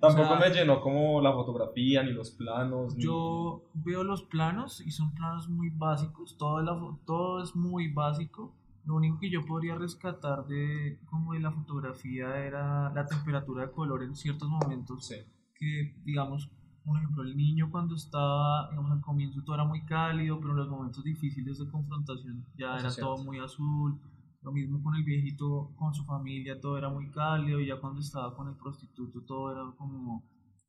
tampoco 0.00 0.22
O 0.34 0.38
sea, 0.38 0.48
me 0.48 0.50
llenó 0.50 0.80
como 0.80 1.20
la 1.20 1.32
fotografía 1.32 2.02
ni 2.02 2.12
los 2.12 2.30
planos. 2.30 2.94
ni- 2.96 3.04
Yo 3.04 3.64
veo 3.74 4.02
los 4.04 4.22
planos 4.22 4.80
y 4.80 4.90
son 4.92 5.14
planos 5.14 5.48
muy 5.48 5.68
básicos, 5.70 6.36
todo, 6.38 6.62
la 6.62 6.78
todo 7.04 7.42
es 7.42 7.54
muy 7.54 7.92
básico. 7.92 8.54
Lo 8.86 8.94
único 8.94 9.18
que 9.18 9.28
yo 9.30 9.44
podría 9.44 9.74
rescatar 9.74 10.46
de 10.46 10.98
como 11.10 11.34
de 11.34 11.40
la 11.40 11.52
fotografía 11.52 12.38
era 12.46 12.90
la 12.94 13.04
temperatura 13.04 13.66
de 13.66 13.72
color 13.72 14.02
en 14.02 14.14
ciertos 14.16 14.48
momentos. 14.48 15.06
Sí. 15.06 15.16
Que, 15.54 15.94
digamos, 16.04 16.50
por 16.88 16.96
ejemplo, 16.98 17.22
el 17.22 17.36
niño 17.36 17.70
cuando 17.70 17.94
estaba, 17.94 18.68
digamos, 18.70 18.90
al 18.92 19.00
comienzo 19.00 19.42
todo 19.44 19.54
era 19.56 19.64
muy 19.64 19.84
cálido, 19.84 20.38
pero 20.40 20.52
en 20.52 20.56
los 20.58 20.68
momentos 20.68 21.04
difíciles 21.04 21.58
de 21.58 21.68
confrontación 21.70 22.44
ya 22.56 22.76
Eso 22.76 22.80
era 22.80 22.90
cierto. 22.90 23.14
todo 23.14 23.24
muy 23.24 23.38
azul. 23.38 24.00
Lo 24.42 24.52
mismo 24.52 24.82
con 24.82 24.94
el 24.94 25.04
viejito, 25.04 25.72
con 25.76 25.92
su 25.94 26.04
familia, 26.04 26.60
todo 26.60 26.78
era 26.78 26.88
muy 26.88 27.10
cálido, 27.10 27.60
y 27.60 27.66
ya 27.66 27.80
cuando 27.80 28.00
estaba 28.00 28.34
con 28.34 28.48
el 28.48 28.56
prostituto 28.56 29.20
todo 29.22 29.52
era 29.52 29.62
como, 29.76 30.24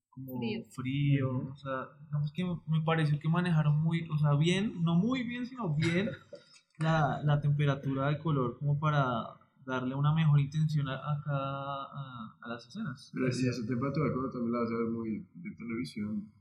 como 0.10 0.40
Frío. 0.40 0.66
frío. 0.70 1.38
O 1.54 1.56
sea, 1.56 1.88
digamos 2.06 2.32
que 2.34 2.44
me 2.68 2.82
pareció 2.82 3.20
que 3.20 3.30
manejaron 3.30 3.82
muy, 3.82 4.08
o 4.10 4.18
sea, 4.18 4.34
bien, 4.36 4.84
no 4.84 4.96
muy 4.96 5.24
bien, 5.24 5.46
sino 5.46 5.74
bien 5.76 6.10
la, 6.80 7.22
la 7.24 7.40
temperatura 7.42 8.08
del 8.08 8.20
color 8.20 8.58
como 8.58 8.80
para 8.80 9.39
darle 9.70 9.96
una 9.96 10.14
mejor 10.14 10.40
intención 10.40 10.88
a, 10.90 10.96
a 10.96 11.22
cada, 11.24 11.84
a, 11.86 12.38
a 12.42 12.50
las 12.50 12.68
escenas. 12.68 13.12
Pero 13.14 13.32
si 13.32 13.48
esa 13.48 13.66
temperatura 13.66 14.12
como 14.14 14.30
también 14.30 14.54
la 14.54 14.60
vas 14.60 14.72
a 14.72 14.78
ver 14.78 14.90
muy 14.90 15.28
de 15.36 15.52
televisión. 15.52 16.32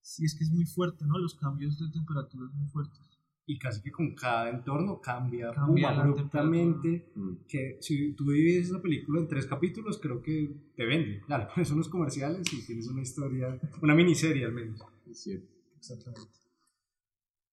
Sí, 0.00 0.24
es 0.24 0.34
que 0.34 0.44
es 0.44 0.50
muy 0.50 0.64
fuerte, 0.64 1.04
¿no? 1.04 1.18
Los 1.18 1.34
cambios 1.34 1.78
de 1.78 1.90
temperatura 1.90 2.48
son 2.48 2.58
muy 2.58 2.68
fuertes. 2.68 3.00
Y 3.46 3.58
casi 3.58 3.82
que 3.82 3.90
con 3.90 4.14
cada 4.14 4.48
entorno 4.48 5.00
cambia, 5.00 5.50
Cambia 5.52 5.90
la 5.90 6.02
abruptamente. 6.02 7.10
Mm. 7.16 7.46
Que 7.48 7.78
si 7.80 8.12
tú 8.14 8.30
divides 8.30 8.68
esa 8.68 8.80
película 8.80 9.20
en 9.20 9.26
tres 9.26 9.46
capítulos, 9.46 9.98
creo 10.00 10.22
que 10.22 10.70
te 10.76 10.86
vende. 10.86 11.20
Claro, 11.26 11.48
pones 11.54 11.70
unos 11.72 11.88
comerciales 11.88 12.46
y 12.52 12.64
tienes 12.64 12.86
una 12.86 13.02
historia, 13.02 13.58
una 13.82 13.94
miniserie 13.94 14.44
al 14.44 14.52
menos. 14.52 14.80
Es 15.10 15.24
cierto. 15.24 15.48
Exactamente. 15.76 16.30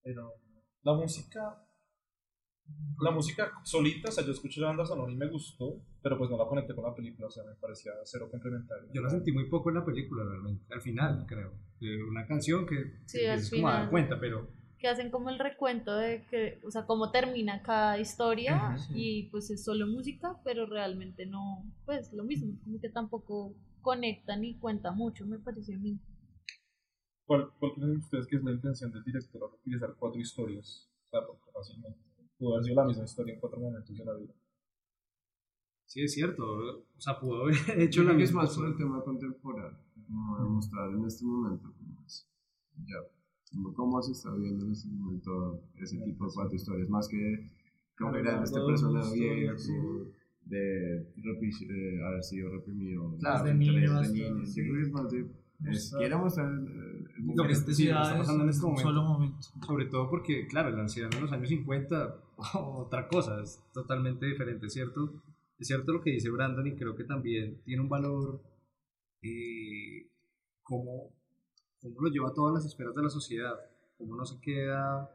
Pero 0.04 0.32
la 0.84 0.94
música, 0.94 1.67
la 3.00 3.12
música 3.12 3.52
solita, 3.64 4.10
o 4.10 4.12
sea, 4.12 4.26
yo 4.26 4.32
escuché 4.32 4.60
la 4.60 4.68
banda 4.68 4.86
sonora 4.86 5.12
y 5.12 5.16
me 5.16 5.28
gustó, 5.28 5.80
pero 6.02 6.18
pues 6.18 6.30
no 6.30 6.38
la 6.38 6.46
conecté 6.48 6.74
con 6.74 6.84
la 6.86 6.96
película, 6.96 7.28
o 7.28 7.32
sea, 7.32 7.44
me 7.44 7.54
parecía 7.56 7.92
cero 8.04 8.28
complementario. 8.32 8.90
Yo 8.92 9.02
la 9.02 9.10
sentí 9.10 9.32
muy 9.32 9.50
poco 9.50 9.70
en 9.70 9.76
la 9.76 9.86
película, 9.86 10.24
realmente. 10.24 10.74
Al 10.74 10.82
final, 10.82 11.26
creo. 11.28 11.54
De 11.80 12.04
una 12.04 12.26
canción 12.26 12.66
que 12.66 12.76
Sí, 13.06 13.20
al 13.26 13.40
empiezas 13.40 13.52
como 13.52 13.68
a 13.68 13.72
dar 13.72 13.80
final. 13.82 13.92
cuenta, 13.92 14.20
pero 14.20 14.48
que 14.80 14.88
hacen 14.88 15.10
como 15.10 15.30
el 15.30 15.40
recuento 15.40 15.96
de 15.96 16.24
que, 16.30 16.60
o 16.64 16.70
sea, 16.70 16.86
cómo 16.86 17.12
termina 17.12 17.64
cada 17.64 17.98
historia 18.00 18.76
Ujú, 18.76 18.80
sí. 18.80 18.94
y 18.96 19.24
pues 19.30 19.50
es 19.50 19.64
solo 19.64 19.88
música, 19.88 20.40
pero 20.44 20.68
realmente 20.68 21.26
no, 21.26 21.64
pues 21.86 22.14
lo 22.14 22.24
mismo, 22.24 22.54
como 22.64 22.80
que 22.80 22.90
tampoco 22.90 23.56
conecta 23.82 24.36
ni 24.36 24.56
cuenta 24.56 24.92
mucho, 24.92 25.26
me 25.26 25.40
pareció 25.40 25.76
a 25.76 25.80
mí. 25.80 26.00
¿Cuál, 27.26 27.50
¿Cuál 27.60 27.74
creen 27.74 27.98
ustedes 27.98 28.28
que 28.28 28.36
es 28.38 28.44
la 28.44 28.52
intención 28.52 28.92
del 28.92 29.04
director 29.04 29.42
al 29.44 29.60
utilizar 29.60 29.96
cuatro 29.98 30.20
historias? 30.22 30.88
O 31.08 31.10
sea, 31.10 31.26
porque 31.26 31.52
fácilmente 31.52 32.00
pudo 32.38 32.54
haber 32.56 32.64
sido 32.66 32.76
la 32.76 32.86
misma 32.88 33.04
historia 33.06 33.34
en 33.34 33.40
cuatro 33.40 33.60
momentos 33.60 33.98
de 33.98 34.06
la 34.06 34.14
vida. 34.16 34.34
sí 35.86 36.04
es 36.04 36.14
cierto. 36.14 36.44
O 36.46 37.00
sea, 37.00 37.20
pudo 37.20 37.44
haber 37.44 37.56
hecho 37.82 38.04
la 38.04 38.16
que 38.16 38.24
es 38.24 38.30
misma 38.30 38.44
más 38.44 38.56
por 38.56 38.68
el 38.68 38.76
tema 38.78 39.02
contemporáneo, 39.04 39.78
como 40.08 40.38
de 40.40 40.50
mostrar 40.50 40.90
en 40.92 41.06
este 41.06 41.26
momento 41.26 41.74
cómo 41.78 42.04
es, 42.06 42.28
ya, 42.86 42.98
como 43.52 43.74
cómo 43.74 44.02
se 44.02 44.12
está 44.12 44.34
viendo 44.36 44.66
en 44.66 44.72
este 44.72 44.88
momento 44.90 45.62
ese 45.76 45.98
tipo 46.00 46.26
de 46.26 46.32
cuatro 46.34 46.56
historias, 46.56 46.90
más 46.90 47.08
que 47.08 47.50
como 47.98 48.16
era 48.16 48.44
este 48.44 48.60
Hablando 48.60 48.68
de 48.68 48.68
personaje 48.74 49.16
historia, 49.18 49.36
viejo, 49.36 49.58
sí. 49.58 49.74
de, 50.46 51.14
de 51.66 52.04
haber 52.06 52.24
sido 52.24 52.50
reprimido, 52.52 53.18
Claro, 53.20 53.44
desde 53.44 53.58
de 53.58 53.60
niño 53.60 53.74
tres 53.80 53.92
hasta- 53.92 54.14
niño. 54.14 54.44
Yo 54.44 54.54
creo 54.54 54.74
que 54.76 54.82
es 54.82 54.92
más 54.92 55.12
de, 55.12 55.20
es, 55.20 55.28
Mostrar- 55.94 56.04
Lo 57.20 57.44
que 57.44 57.50
momento. 57.50 57.72
es- 57.72 57.78
sí, 57.78 57.88
está 57.88 58.18
pasando 58.18 58.44
en 58.44 58.50
este 58.50 58.62
momento. 58.64 58.82
solo 58.84 59.02
momento. 59.04 59.38
Sobre 59.66 59.86
todo 59.86 60.10
porque, 60.10 60.48
claro, 60.48 60.70
el 60.70 60.80
anciano 60.80 61.10
en 61.16 61.22
los 61.24 61.32
años 61.32 61.50
50, 61.50 62.20
otra 62.54 63.08
cosa, 63.08 63.42
es 63.42 63.62
totalmente 63.74 64.26
diferente, 64.26 64.70
¿cierto? 64.70 65.22
Es 65.60 65.68
cierto 65.68 65.92
lo 65.94 66.02
que 66.02 66.12
dice 66.12 66.30
Brandon 66.30 66.68
y 66.68 66.76
creo 66.76 66.96
que 66.96 67.04
también 67.04 67.62
tiene 67.64 67.82
un 67.82 67.90
valor 67.90 68.42
eh, 69.24 70.08
como, 70.64 71.10
como 71.82 72.02
lo 72.02 72.10
lleva 72.10 72.30
a 72.30 72.34
todas 72.34 72.54
las 72.54 72.66
esferas 72.66 72.94
de 72.96 73.04
la 73.04 73.10
sociedad, 73.10 73.56
como 73.98 74.16
no 74.16 74.26
se 74.26 74.40
queda, 74.40 75.10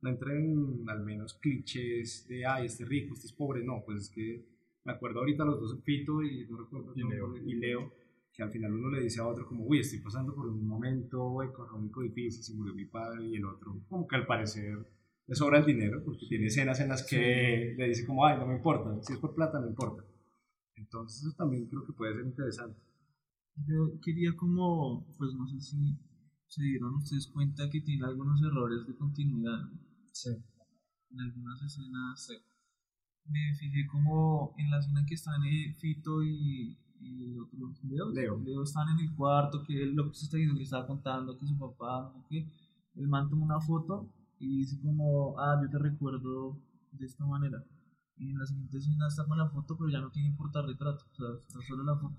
no 0.00 0.10
entra 0.10 0.32
en 0.34 0.84
al 0.88 1.02
menos 1.04 1.34
clichés 1.34 2.26
de, 2.28 2.46
ay, 2.46 2.66
este 2.66 2.84
es 2.84 2.88
rico, 2.88 3.14
este 3.14 3.26
es 3.26 3.32
pobre, 3.32 3.64
no, 3.64 3.82
pues 3.84 4.02
es 4.04 4.10
que 4.10 4.44
me 4.84 4.92
acuerdo 4.92 5.18
ahorita 5.20 5.44
los 5.44 5.58
dos, 5.60 5.76
Fito 5.82 6.22
y 6.22 6.46
no 6.48 6.58
recuerdo 6.58 6.92
Y 6.94 7.02
Leo. 7.02 7.36
y 7.36 7.54
Leo, 7.54 7.92
que 8.38 8.44
al 8.44 8.52
final 8.52 8.72
uno 8.72 8.90
le 8.90 9.02
dice 9.02 9.20
a 9.20 9.26
otro 9.26 9.44
como, 9.48 9.64
uy, 9.64 9.80
estoy 9.80 9.98
pasando 9.98 10.32
por 10.32 10.46
un 10.46 10.64
momento 10.64 11.42
económico 11.42 12.02
difícil, 12.02 12.44
se 12.44 12.54
murió 12.54 12.72
mi 12.72 12.84
padre, 12.84 13.26
y 13.26 13.34
el 13.34 13.44
otro, 13.44 13.82
como 13.88 14.06
que 14.06 14.14
al 14.14 14.26
parecer 14.26 14.78
le 15.26 15.34
sobra 15.34 15.58
el 15.58 15.66
dinero, 15.66 16.04
porque 16.04 16.24
tiene 16.28 16.46
escenas 16.46 16.78
en 16.78 16.88
las 16.88 17.04
que 17.04 17.74
le 17.76 17.88
dice 17.88 18.06
como, 18.06 18.24
ay, 18.24 18.38
no 18.38 18.46
me 18.46 18.54
importa, 18.54 18.96
si 19.02 19.14
es 19.14 19.18
por 19.18 19.34
plata, 19.34 19.58
no 19.58 19.66
importa. 19.66 20.04
Entonces 20.76 21.24
eso 21.24 21.34
también 21.36 21.66
creo 21.66 21.84
que 21.84 21.92
puede 21.92 22.14
ser 22.14 22.26
interesante. 22.26 22.80
Yo 23.66 23.98
quería 24.04 24.36
como, 24.36 25.04
pues 25.18 25.34
no 25.34 25.48
sé 25.48 25.60
si 25.60 25.98
se 26.46 26.62
dieron 26.62 26.94
ustedes 26.94 27.26
cuenta 27.26 27.68
que 27.68 27.80
tiene 27.80 28.06
algunos 28.06 28.40
errores 28.40 28.86
de 28.86 28.94
continuidad. 28.94 29.68
Sí. 30.12 30.30
En 31.10 31.20
algunas 31.20 31.60
escenas 31.60 32.28
me 33.24 33.52
fijé 33.58 33.84
como 33.88 34.54
en 34.58 34.70
la 34.70 34.78
escena 34.78 35.04
que 35.08 35.14
están 35.14 35.42
eh, 35.44 35.74
Fito 35.80 36.22
y 36.22 36.78
el 37.00 37.40
otro 37.40 38.12
Leo, 38.12 38.38
Leo. 38.38 38.62
están 38.62 38.88
en 38.88 39.06
el 39.06 39.14
cuarto, 39.14 39.62
que 39.62 39.82
él 39.82 39.94
lo 39.94 40.08
que 40.08 40.14
se 40.14 40.24
está 40.24 40.36
diciendo, 40.36 40.58
le 40.58 40.64
estaba 40.64 40.86
contando 40.86 41.36
que 41.38 41.46
su 41.46 41.56
papá, 41.58 42.12
no 42.14 42.24
qué, 42.28 42.46
el 42.96 43.08
man 43.08 43.28
toma 43.28 43.44
una 43.44 43.60
foto 43.60 44.08
y 44.38 44.58
dice 44.58 44.78
como, 44.82 45.38
ah, 45.38 45.58
yo 45.62 45.70
te 45.70 45.78
recuerdo 45.78 46.58
de 46.92 47.06
esta 47.06 47.24
manera. 47.24 47.64
Y 48.16 48.30
en 48.30 48.38
la 48.38 48.46
siguiente 48.46 48.78
escena 48.78 49.06
está 49.08 49.24
con 49.26 49.38
la 49.38 49.48
foto, 49.48 49.76
pero 49.76 49.90
ya 49.90 50.00
no 50.00 50.10
tiene 50.10 50.34
portarretrato, 50.36 51.04
o 51.12 51.14
sea, 51.14 51.26
está 51.46 51.60
solo 51.68 51.84
la 51.84 51.96
foto. 51.96 52.16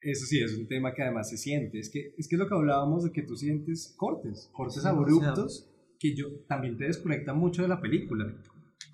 Eso 0.00 0.26
sí, 0.26 0.40
es 0.40 0.56
un 0.56 0.68
tema 0.68 0.92
que 0.92 1.02
además 1.02 1.30
se 1.30 1.38
siente. 1.38 1.78
Es 1.78 1.90
que 1.90 2.14
es 2.16 2.28
que 2.28 2.36
lo 2.36 2.46
que 2.46 2.54
hablábamos 2.54 3.04
de 3.04 3.12
que 3.12 3.22
tú 3.22 3.34
sientes 3.36 3.94
cortes, 3.96 4.50
cortes 4.52 4.82
Sí, 4.82 4.88
abruptos, 4.88 5.68
que 5.98 6.14
yo 6.14 6.26
también 6.46 6.76
te 6.76 6.84
desconectan 6.84 7.38
mucho 7.38 7.62
de 7.62 7.68
la 7.68 7.80
película. 7.80 8.26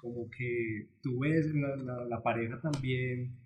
Como 0.01 0.31
que 0.31 0.89
tú 1.03 1.19
ves 1.21 1.53
la, 1.55 1.77
la, 1.77 2.05
la 2.07 2.23
pareja 2.23 2.61
también, 2.61 3.37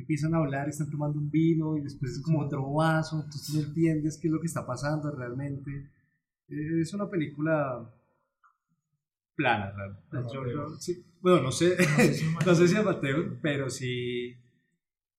empiezan 0.00 0.34
a 0.34 0.38
hablar, 0.38 0.68
están 0.68 0.90
tomando 0.90 1.18
un 1.18 1.30
vino 1.30 1.76
y 1.76 1.82
después 1.82 2.12
es 2.12 2.22
como 2.22 2.40
otro 2.40 2.72
vaso, 2.74 3.16
entonces 3.24 3.54
no 3.54 3.60
entiendes 3.62 4.18
qué 4.20 4.28
es 4.28 4.32
lo 4.32 4.40
que 4.40 4.46
está 4.46 4.66
pasando 4.66 5.10
realmente. 5.10 5.70
Eh, 6.48 6.80
Es 6.80 6.92
una 6.94 7.08
película 7.10 7.92
plana. 9.34 9.72
Yo- 10.32 10.46
yo- 10.46 10.76
sí, 10.78 11.04
bueno, 11.20 11.42
no 11.42 11.52
sé, 11.52 11.76
no 12.46 12.54
sé 12.54 12.68
si 12.68 12.76
amateur, 12.76 13.38
pero 13.42 13.68
sí, 13.70 14.34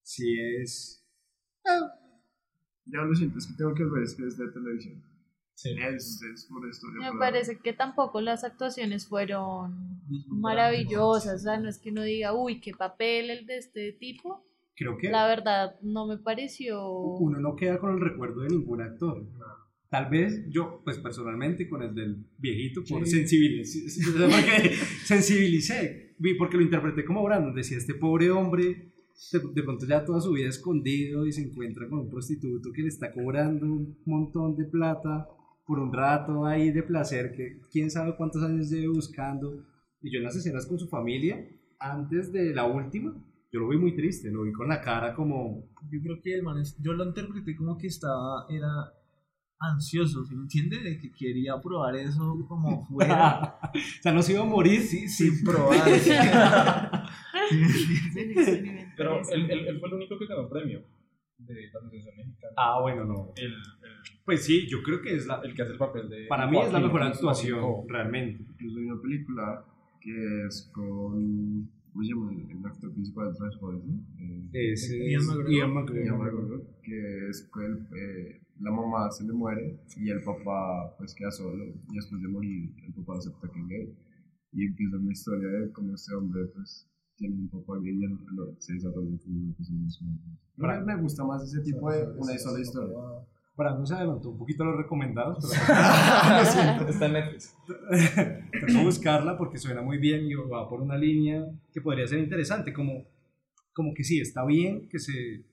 sí 0.01 0.39
es... 0.61 1.03
Ya 2.85 3.01
lo 3.01 3.13
siento, 3.13 3.37
es 3.37 3.47
que 3.47 3.53
tengo 3.57 3.73
que 3.75 3.83
ver, 3.83 4.03
es 4.03 4.15
que 4.15 4.25
es 4.25 4.37
de 4.37 4.47
televisión. 4.49 5.03
Sí. 5.55 5.71
Es, 5.77 6.21
es 6.21 6.45
por 6.45 6.65
historia. 6.69 7.11
Me 7.11 7.19
parece 7.19 7.57
que 7.59 7.73
tampoco 7.73 8.21
las 8.21 8.43
actuaciones 8.45 9.07
fueron 9.07 9.99
maravillosas, 10.27 11.41
o 11.41 11.43
sea, 11.43 11.59
no 11.59 11.67
es 11.67 11.79
que 11.79 11.89
uno 11.89 12.03
diga, 12.03 12.33
uy, 12.33 12.61
qué 12.61 12.71
papel 12.73 13.29
el 13.31 13.45
de 13.45 13.57
este 13.57 13.91
tipo, 13.91 14.46
Creo 14.77 14.95
que... 14.97 15.09
la 15.09 15.27
verdad 15.27 15.75
no 15.81 16.05
me 16.07 16.17
pareció... 16.19 16.89
uno 17.19 17.39
no 17.39 17.55
queda 17.55 17.79
con 17.79 17.93
el 17.95 17.99
recuerdo 17.99 18.41
de 18.41 18.49
ningún 18.49 18.79
actor. 18.81 19.25
Tal 19.89 20.09
vez 20.09 20.45
yo, 20.49 20.81
pues 20.83 20.97
personalmente, 20.99 21.67
con 21.67 21.81
el 21.81 21.95
del 21.95 22.25
viejito, 22.37 22.83
por 22.87 23.07
sensibilicé, 23.07 23.79
porque 24.29 24.71
sensibilicé, 25.05 26.15
vi- 26.19 26.35
porque 26.35 26.57
lo 26.57 26.63
interpreté 26.63 27.05
como 27.05 27.23
Brandon, 27.23 27.55
decía, 27.55 27.77
este 27.77 27.93
pobre 27.95 28.29
hombre, 28.29 28.91
de, 29.31 29.39
de 29.53 29.63
pronto 29.63 29.85
ya 29.87 30.05
toda 30.05 30.21
su 30.21 30.31
vida 30.33 30.49
escondido 30.49 31.25
y 31.25 31.31
se 31.31 31.41
encuentra 31.41 31.87
con 31.89 31.99
un 31.99 32.09
prostituto 32.09 32.71
que 32.71 32.81
le 32.83 32.89
está 32.89 33.11
cobrando 33.13 33.65
un 33.65 33.97
montón 34.05 34.55
de 34.57 34.65
plata 34.65 35.27
por 35.65 35.79
un 35.79 35.91
rato 35.91 36.45
ahí 36.45 36.71
de 36.71 36.83
placer, 36.83 37.33
que 37.35 37.59
quién 37.71 37.89
sabe 37.89 38.15
cuántos 38.15 38.43
años 38.43 38.69
lleve 38.69 38.89
buscando, 38.89 39.63
y 40.01 40.11
yo 40.11 40.17
en 40.19 40.23
las 40.25 40.35
escenas 40.35 40.65
con 40.67 40.77
su 40.79 40.87
familia, 40.87 41.45
antes 41.79 42.31
de 42.31 42.53
la 42.53 42.65
última, 42.65 43.15
yo 43.51 43.59
lo 43.61 43.69
vi 43.69 43.77
muy 43.77 43.95
triste, 43.95 44.29
lo 44.31 44.43
vi 44.43 44.51
con 44.51 44.67
la 44.67 44.81
cara 44.81 45.13
como... 45.15 45.69
Yo 45.91 45.99
creo 46.01 46.19
que 46.21 46.33
el 46.35 46.43
man, 46.43 46.59
es- 46.59 46.77
yo 46.81 46.93
lo 46.93 47.05
interpreté 47.05 47.55
como 47.55 47.77
que 47.77 47.87
estaba, 47.87 48.45
era 48.49 48.67
ansioso, 49.59 50.23
¿sí 50.25 50.35
me 50.35 50.43
entiende? 50.43 50.81
De 50.81 50.99
que 50.99 51.11
quería 51.11 51.59
probar 51.61 51.95
eso 51.95 52.37
como 52.47 52.85
fuera, 52.89 53.59
o 53.73 54.01
sea, 54.01 54.13
no 54.13 54.21
se 54.21 54.33
iba 54.33 54.41
a 54.41 54.45
morir. 54.45 54.81
sí, 54.81 55.07
sin 55.07 55.43
probar. 55.45 55.79
Pero 58.95 59.21
él, 59.31 59.49
él, 59.51 59.67
él 59.67 59.79
fue 59.79 59.89
el 59.89 59.95
único 59.95 60.17
que 60.17 60.25
ganó 60.27 60.49
premio 60.49 60.83
de 61.37 61.53
la 61.71 61.79
Asociación 61.79 62.15
Mexicana. 62.17 62.53
Ah, 62.57 62.79
bueno, 62.81 63.05
no. 63.05 63.31
El, 63.35 63.45
el, 63.45 63.53
Pues 64.25 64.43
sí, 64.43 64.67
yo 64.67 64.81
creo 64.83 65.01
que 65.01 65.15
es 65.15 65.27
la... 65.27 65.39
el 65.43 65.53
que 65.53 65.61
hace 65.61 65.71
el 65.73 65.77
papel 65.77 66.09
de. 66.09 66.25
Para 66.27 66.47
mí 66.47 66.57
es 66.59 66.71
la 66.71 66.79
mejor 66.79 67.03
actuación, 67.03 67.61
Joaquín. 67.61 67.89
realmente. 67.89 68.43
Incluso 68.49 68.79
hay 68.79 68.85
una 68.85 69.01
película 69.01 69.65
que 70.01 70.45
es 70.47 70.71
con. 70.73 71.69
¿Cómo 71.97 72.03
se 72.05 72.13
llama? 72.13 72.31
El 72.53 72.65
actor 72.65 72.93
principal 72.93 73.31
de 73.31 73.37
Transformers. 73.37 73.85
Eh, 74.19 74.49
Es, 74.71 74.91
Ian 74.93 75.21
es 75.21 75.27
McGregor. 75.27 75.51
Ian 75.51 75.73
McGregor. 75.73 76.61
Que 76.83 77.29
es 77.29 77.49
que 77.51 77.65
el, 77.65 77.73
eh, 77.97 78.41
la 78.59 78.71
mamá 78.71 79.09
se 79.09 79.23
le 79.25 79.33
muere 79.33 79.79
y 79.97 80.09
el 80.11 80.21
papá 80.23 80.93
pues 80.97 81.15
queda 81.15 81.31
solo 81.31 81.63
y 81.65 81.95
después 81.95 82.21
de 82.21 82.27
morir 82.27 82.69
el 82.85 82.93
papá 82.93 83.17
acepta 83.17 83.49
que 83.51 83.59
es 83.61 83.67
gay 83.67 83.97
y 84.53 84.65
empieza 84.65 84.97
una 84.97 85.11
historia 85.11 85.47
de 85.49 85.71
cómo 85.71 85.93
este 85.95 86.13
hombre 86.15 86.45
pues 86.53 86.87
tiene 87.17 87.35
un 87.35 87.49
papá 87.49 87.73
gay 87.81 87.95
y 87.97 88.03
él 88.05 88.17
lo- 88.35 88.55
se 88.59 88.73
desarrolla 88.73 89.17
como 89.23 89.41
una 89.41 89.53
persona 89.55 89.79
me, 90.57 90.85
me 90.85 91.01
gusta 91.01 91.23
más 91.25 91.43
ese 91.43 91.61
tipo 91.61 91.91
de 91.91 92.03
una 92.17 92.37
sola 92.37 92.59
historia 92.61 92.95
Brandon 93.57 93.87
se 93.87 93.95
adelantó 93.95 94.29
un 94.29 94.37
poquito 94.37 94.63
a 94.63 94.67
los 94.67 94.77
recomendados, 94.77 95.51
pero 95.51 96.37
lo 96.39 96.45
siento. 96.45 96.87
Está 96.87 97.05
en 97.07 97.13
Netflix. 97.13 97.57
Tengo 98.51 98.67
que 98.67 98.83
buscarla 98.85 99.37
porque 99.37 99.57
suena 99.57 99.81
muy 99.81 99.97
bien 99.97 100.25
y 100.29 100.35
va 100.35 100.69
por 100.69 100.81
una 100.81 100.97
línea 100.97 101.43
que 101.73 101.81
podría 101.81 102.07
ser 102.07 102.19
interesante, 102.19 102.71
como, 102.71 103.05
como 103.73 103.93
que 103.95 104.03
sí, 104.03 104.19
está 104.19 104.45
bien 104.45 104.87
que 104.87 104.99
se, 104.99 105.43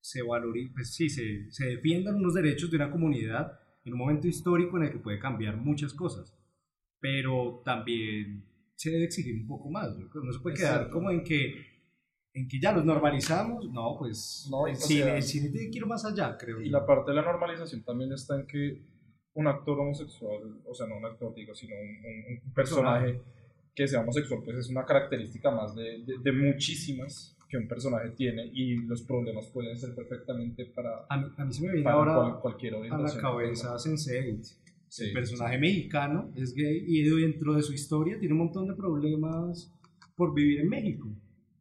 se 0.00 0.22
valorice, 0.22 0.72
pues 0.74 0.92
sí, 0.92 1.08
se, 1.08 1.50
se 1.50 1.66
defiendan 1.66 2.16
unos 2.16 2.34
derechos 2.34 2.70
de 2.70 2.76
una 2.76 2.90
comunidad 2.90 3.60
en 3.84 3.92
un 3.92 3.98
momento 4.00 4.26
histórico 4.26 4.76
en 4.76 4.84
el 4.84 4.92
que 4.92 4.98
puede 4.98 5.20
cambiar 5.20 5.56
muchas 5.56 5.94
cosas, 5.94 6.36
pero 7.00 7.62
también 7.64 8.44
se 8.74 8.90
debe 8.90 9.04
exigir 9.04 9.36
un 9.36 9.46
poco 9.46 9.70
más, 9.70 9.96
¿no? 9.96 10.08
no 10.12 10.32
se 10.32 10.40
puede 10.40 10.56
quedar 10.56 10.74
Exacto. 10.74 10.94
como 10.94 11.10
en 11.10 11.22
que, 11.22 11.71
en 12.34 12.48
que 12.48 12.58
ya 12.60 12.72
los 12.72 12.84
normalizamos, 12.84 13.68
no, 13.70 13.96
pues 13.98 14.48
No, 14.50 14.66
el, 14.66 14.76
cine, 14.76 15.02
sea, 15.04 15.16
el 15.16 15.22
cine 15.22 15.48
tiene 15.50 15.70
que 15.70 15.78
ir 15.78 15.86
más 15.86 16.04
allá, 16.04 16.36
creo 16.38 16.60
Y 16.62 16.66
yo. 16.66 16.72
la 16.72 16.86
parte 16.86 17.10
de 17.10 17.16
la 17.16 17.22
normalización 17.22 17.82
también 17.84 18.12
está 18.12 18.36
en 18.40 18.46
que 18.46 18.82
un 19.34 19.46
actor 19.46 19.78
homosexual, 19.78 20.60
o 20.66 20.74
sea, 20.74 20.86
no 20.86 20.96
un 20.96 21.04
actor, 21.06 21.34
digo, 21.34 21.54
sino 21.54 21.74
un, 21.76 21.88
un- 22.46 22.52
personaje 22.54 23.20
que 23.74 23.88
sea 23.88 24.00
homosexual, 24.00 24.40
pues 24.44 24.56
es 24.58 24.68
una 24.70 24.84
característica 24.84 25.50
más 25.50 25.74
de, 25.74 26.04
de, 26.04 26.14
de 26.22 26.32
muchísimas 26.32 27.36
que 27.48 27.56
un 27.58 27.66
personaje 27.68 28.10
tiene 28.10 28.50
y 28.52 28.76
los 28.86 29.02
problemas 29.02 29.46
pueden 29.48 29.76
ser 29.78 29.94
perfectamente 29.94 30.66
para, 30.66 31.06
A 31.08 31.16
mí, 31.18 31.26
a 31.36 31.44
mí 31.44 31.52
se 31.52 31.62
me 31.62 31.68
viene 31.72 31.84
para 31.84 31.96
ahora 31.96 32.14
cual- 32.14 32.40
cualquier 32.40 32.74
a 32.74 32.98
la 32.98 33.16
cabeza 33.20 33.74
Sense8. 33.76 34.58
Sí, 34.88 35.04
el 35.06 35.12
personaje 35.14 35.58
mexicano 35.58 36.30
es 36.36 36.54
gay 36.54 36.84
y 36.86 37.02
dentro 37.02 37.54
de 37.54 37.62
su 37.62 37.72
historia 37.72 38.18
tiene 38.18 38.34
un 38.34 38.40
montón 38.40 38.68
de 38.68 38.74
problemas 38.74 39.72
por 40.16 40.34
vivir 40.34 40.60
en 40.60 40.68
México. 40.68 41.08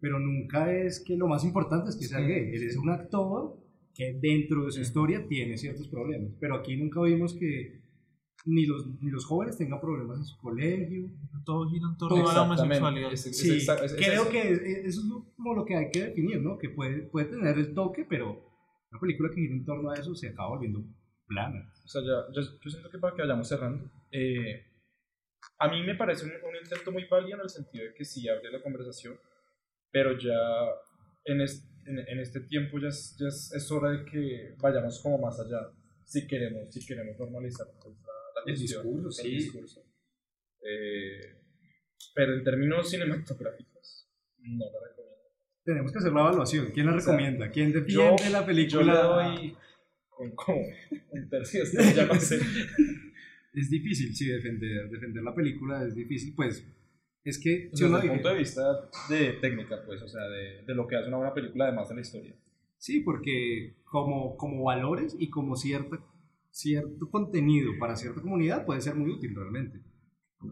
Pero 0.01 0.19
nunca 0.19 0.73
es 0.73 1.03
que 1.05 1.15
lo 1.15 1.27
más 1.27 1.43
importante 1.45 1.89
es 1.91 1.95
que 1.95 2.05
sea 2.05 2.19
gay. 2.19 2.49
Él 2.55 2.63
es 2.63 2.75
un 2.75 2.89
actor 2.89 3.55
que 3.93 4.17
dentro 4.19 4.65
de 4.65 4.71
su 4.71 4.81
historia 4.81 5.25
tiene 5.27 5.57
ciertos 5.57 5.87
problemas. 5.87 6.31
Pero 6.39 6.55
aquí 6.55 6.75
nunca 6.75 7.01
vimos 7.03 7.33
que 7.35 7.79
ni 8.45 8.65
los, 8.65 8.87
ni 8.99 9.11
los 9.11 9.25
jóvenes 9.25 9.57
tengan 9.57 9.79
problemas 9.79 10.17
en 10.17 10.25
su 10.25 10.37
colegio. 10.39 11.07
Todo 11.45 11.69
gira 11.69 11.85
en 11.91 11.97
torno 11.97 12.15
a 12.17 12.33
la 12.33 12.41
homosexualidad. 12.63 13.13
Es- 13.13 13.25
es 13.27 13.37
Sí, 13.37 13.57
es- 13.57 13.69
es 13.69 13.93
creo 13.95 14.29
que 14.29 14.41
es- 14.51 14.61
eso 14.85 15.01
es 15.01 15.05
lo- 15.07 15.31
como 15.35 15.53
lo 15.53 15.65
que 15.65 15.75
hay 15.75 15.91
que 15.91 16.05
definir, 16.05 16.41
¿no? 16.41 16.57
Que 16.57 16.69
puede, 16.69 17.03
puede 17.03 17.27
tener 17.27 17.55
el 17.59 17.73
toque, 17.75 18.03
pero 18.09 18.31
una 18.91 18.99
película 18.99 19.29
que 19.29 19.41
gira 19.41 19.53
en 19.53 19.63
torno 19.65 19.91
a 19.91 19.95
eso 19.95 20.15
se 20.15 20.29
acaba 20.29 20.49
volviendo 20.49 20.83
plana. 21.27 21.71
O 21.85 21.87
sea, 21.87 22.01
ya, 22.01 22.33
yo, 22.33 22.41
yo 22.59 22.69
siento 22.71 22.89
que 22.89 22.97
para 22.97 23.15
que 23.15 23.21
vayamos 23.21 23.47
cerrando, 23.47 23.89
eh, 24.11 24.65
a 25.59 25.67
mí 25.69 25.83
me 25.83 25.93
parece 25.95 26.25
un, 26.25 26.31
un 26.31 26.55
intento 26.61 26.91
muy 26.91 27.05
válido 27.05 27.37
en 27.37 27.43
el 27.43 27.49
sentido 27.49 27.85
de 27.85 27.93
que 27.93 28.03
sí 28.03 28.27
abre 28.27 28.51
la 28.51 28.61
conversación, 28.63 29.13
pero 29.91 30.17
ya 30.17 30.38
en, 31.25 31.41
es- 31.41 31.67
en, 31.86 31.99
en 31.99 32.19
este 32.19 32.41
tiempo 32.41 32.80
ya, 32.80 32.88
es, 32.89 33.15
ya 33.19 33.27
es, 33.27 33.51
es 33.54 33.71
hora 33.71 33.91
de 33.91 34.06
que 34.06 34.56
vayamos 34.60 34.99
como 35.01 35.17
más 35.17 35.39
allá, 35.39 35.71
si 36.06 36.27
queremos, 36.27 36.73
si 36.73 36.86
queremos 36.86 37.17
normalizar 37.19 37.67
pues, 37.82 37.95
la, 37.97 38.13
la 38.36 38.51
El 38.51 38.58
cuestión, 38.58 38.84
discurso, 38.84 39.21
el 39.23 39.27
sí. 39.30 39.36
discurso. 39.36 39.84
Eh, 40.63 41.19
pero 42.15 42.34
en 42.36 42.43
términos 42.43 42.89
cinematográficos, 42.89 44.08
no 44.39 44.65
la 44.65 44.88
recomiendo. 44.89 45.17
Tenemos 45.63 45.91
que 45.91 45.97
hacer 45.99 46.12
la 46.13 46.21
evaluación. 46.21 46.71
¿Quién 46.73 46.86
la 46.88 46.95
O 46.95 46.99
sea, 46.99 47.13
recomienda? 47.13 47.51
¿Quién 47.51 47.71
defiende 47.71 48.30
la 48.32 48.39
Yo 48.41 48.45
película? 48.45 48.93
le 48.93 48.99
doy 49.39 49.58
con, 50.10 50.32
como 50.36 50.62
un 51.12 51.30
tercio, 51.30 51.63
ya 51.95 52.06
no 52.06 52.15
sé. 52.19 52.39
Es 53.54 53.69
difícil, 53.69 54.15
sí, 54.15 54.27
defender, 54.27 54.89
defender 54.89 55.23
la 55.23 55.34
película 55.36 55.84
es 55.86 55.95
difícil, 55.95 56.34
pues 56.36 56.63
es 57.23 57.38
que 57.39 57.69
si 57.73 57.84
Desde 57.84 57.86
uno 57.88 57.97
el 57.97 58.01
dice- 58.03 58.13
punto 58.15 58.29
de 58.29 58.38
vista 58.39 58.89
de 59.10 59.34
técnica, 59.41 59.84
pues, 59.86 60.01
o 60.01 60.07
sea, 60.07 60.23
de, 60.27 60.63
de 60.65 60.75
lo 60.75 60.88
que 60.88 60.95
hace 60.95 61.07
una 61.07 61.17
buena 61.17 61.34
película 61.34 61.65
además 61.67 61.89
de 61.89 61.95
la 61.95 62.01
historia. 62.01 62.36
sí, 62.77 63.01
porque 63.01 63.75
como, 63.84 64.36
como 64.38 64.63
valores 64.63 65.15
y 65.19 65.29
como 65.29 65.55
cierta, 65.55 65.99
cierto 66.49 67.10
contenido 67.10 67.71
para 67.79 67.95
cierta 67.95 68.21
comunidad 68.21 68.65
puede 68.65 68.81
ser 68.81 68.95
muy 68.95 69.12
útil 69.12 69.36
realmente. 69.36 69.81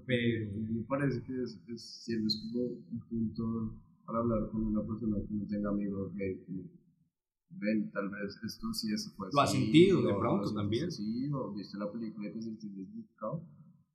Pero 0.06 0.52
me 0.54 0.84
parece 0.84 1.24
que 1.24 1.34
es, 1.42 1.60
es, 1.68 1.82
siempre 2.06 2.28
es 2.28 2.36
como 2.54 2.64
un 2.66 3.00
punto 3.10 3.74
para 4.06 4.20
hablar 4.20 4.50
con 4.52 4.64
una 4.66 4.84
persona 4.86 5.18
que 5.28 5.34
no 5.34 5.48
tenga 5.48 5.70
amigos 5.70 6.14
gay 6.16 6.38
como, 6.46 6.64
ven, 7.52 7.90
tal 7.92 8.10
vez 8.10 8.40
esto 8.46 8.72
sí 8.74 8.94
eso 8.94 9.10
fue 9.18 9.30
Lo 9.34 9.42
has 9.42 9.52
sentido 9.52 10.02
de 10.04 10.12
o 10.14 10.20
pronto 10.20 10.54
también. 10.54 10.86
así, 10.86 11.28
o 11.34 11.52
viste 11.54 11.78
la 11.80 11.92
película 11.92 12.30
y 12.30 12.34
te 12.34 12.42
sentiste 12.42 12.86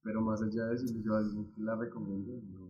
pero 0.02 0.20
más 0.20 0.42
allá 0.42 0.66
de 0.66 0.72
decirle 0.72 1.02
yo 1.04 1.14
a 1.14 1.18
alguien 1.18 1.50
que 1.54 1.62
la 1.62 1.76
recomiendo 1.76 2.32
no, 2.52 2.63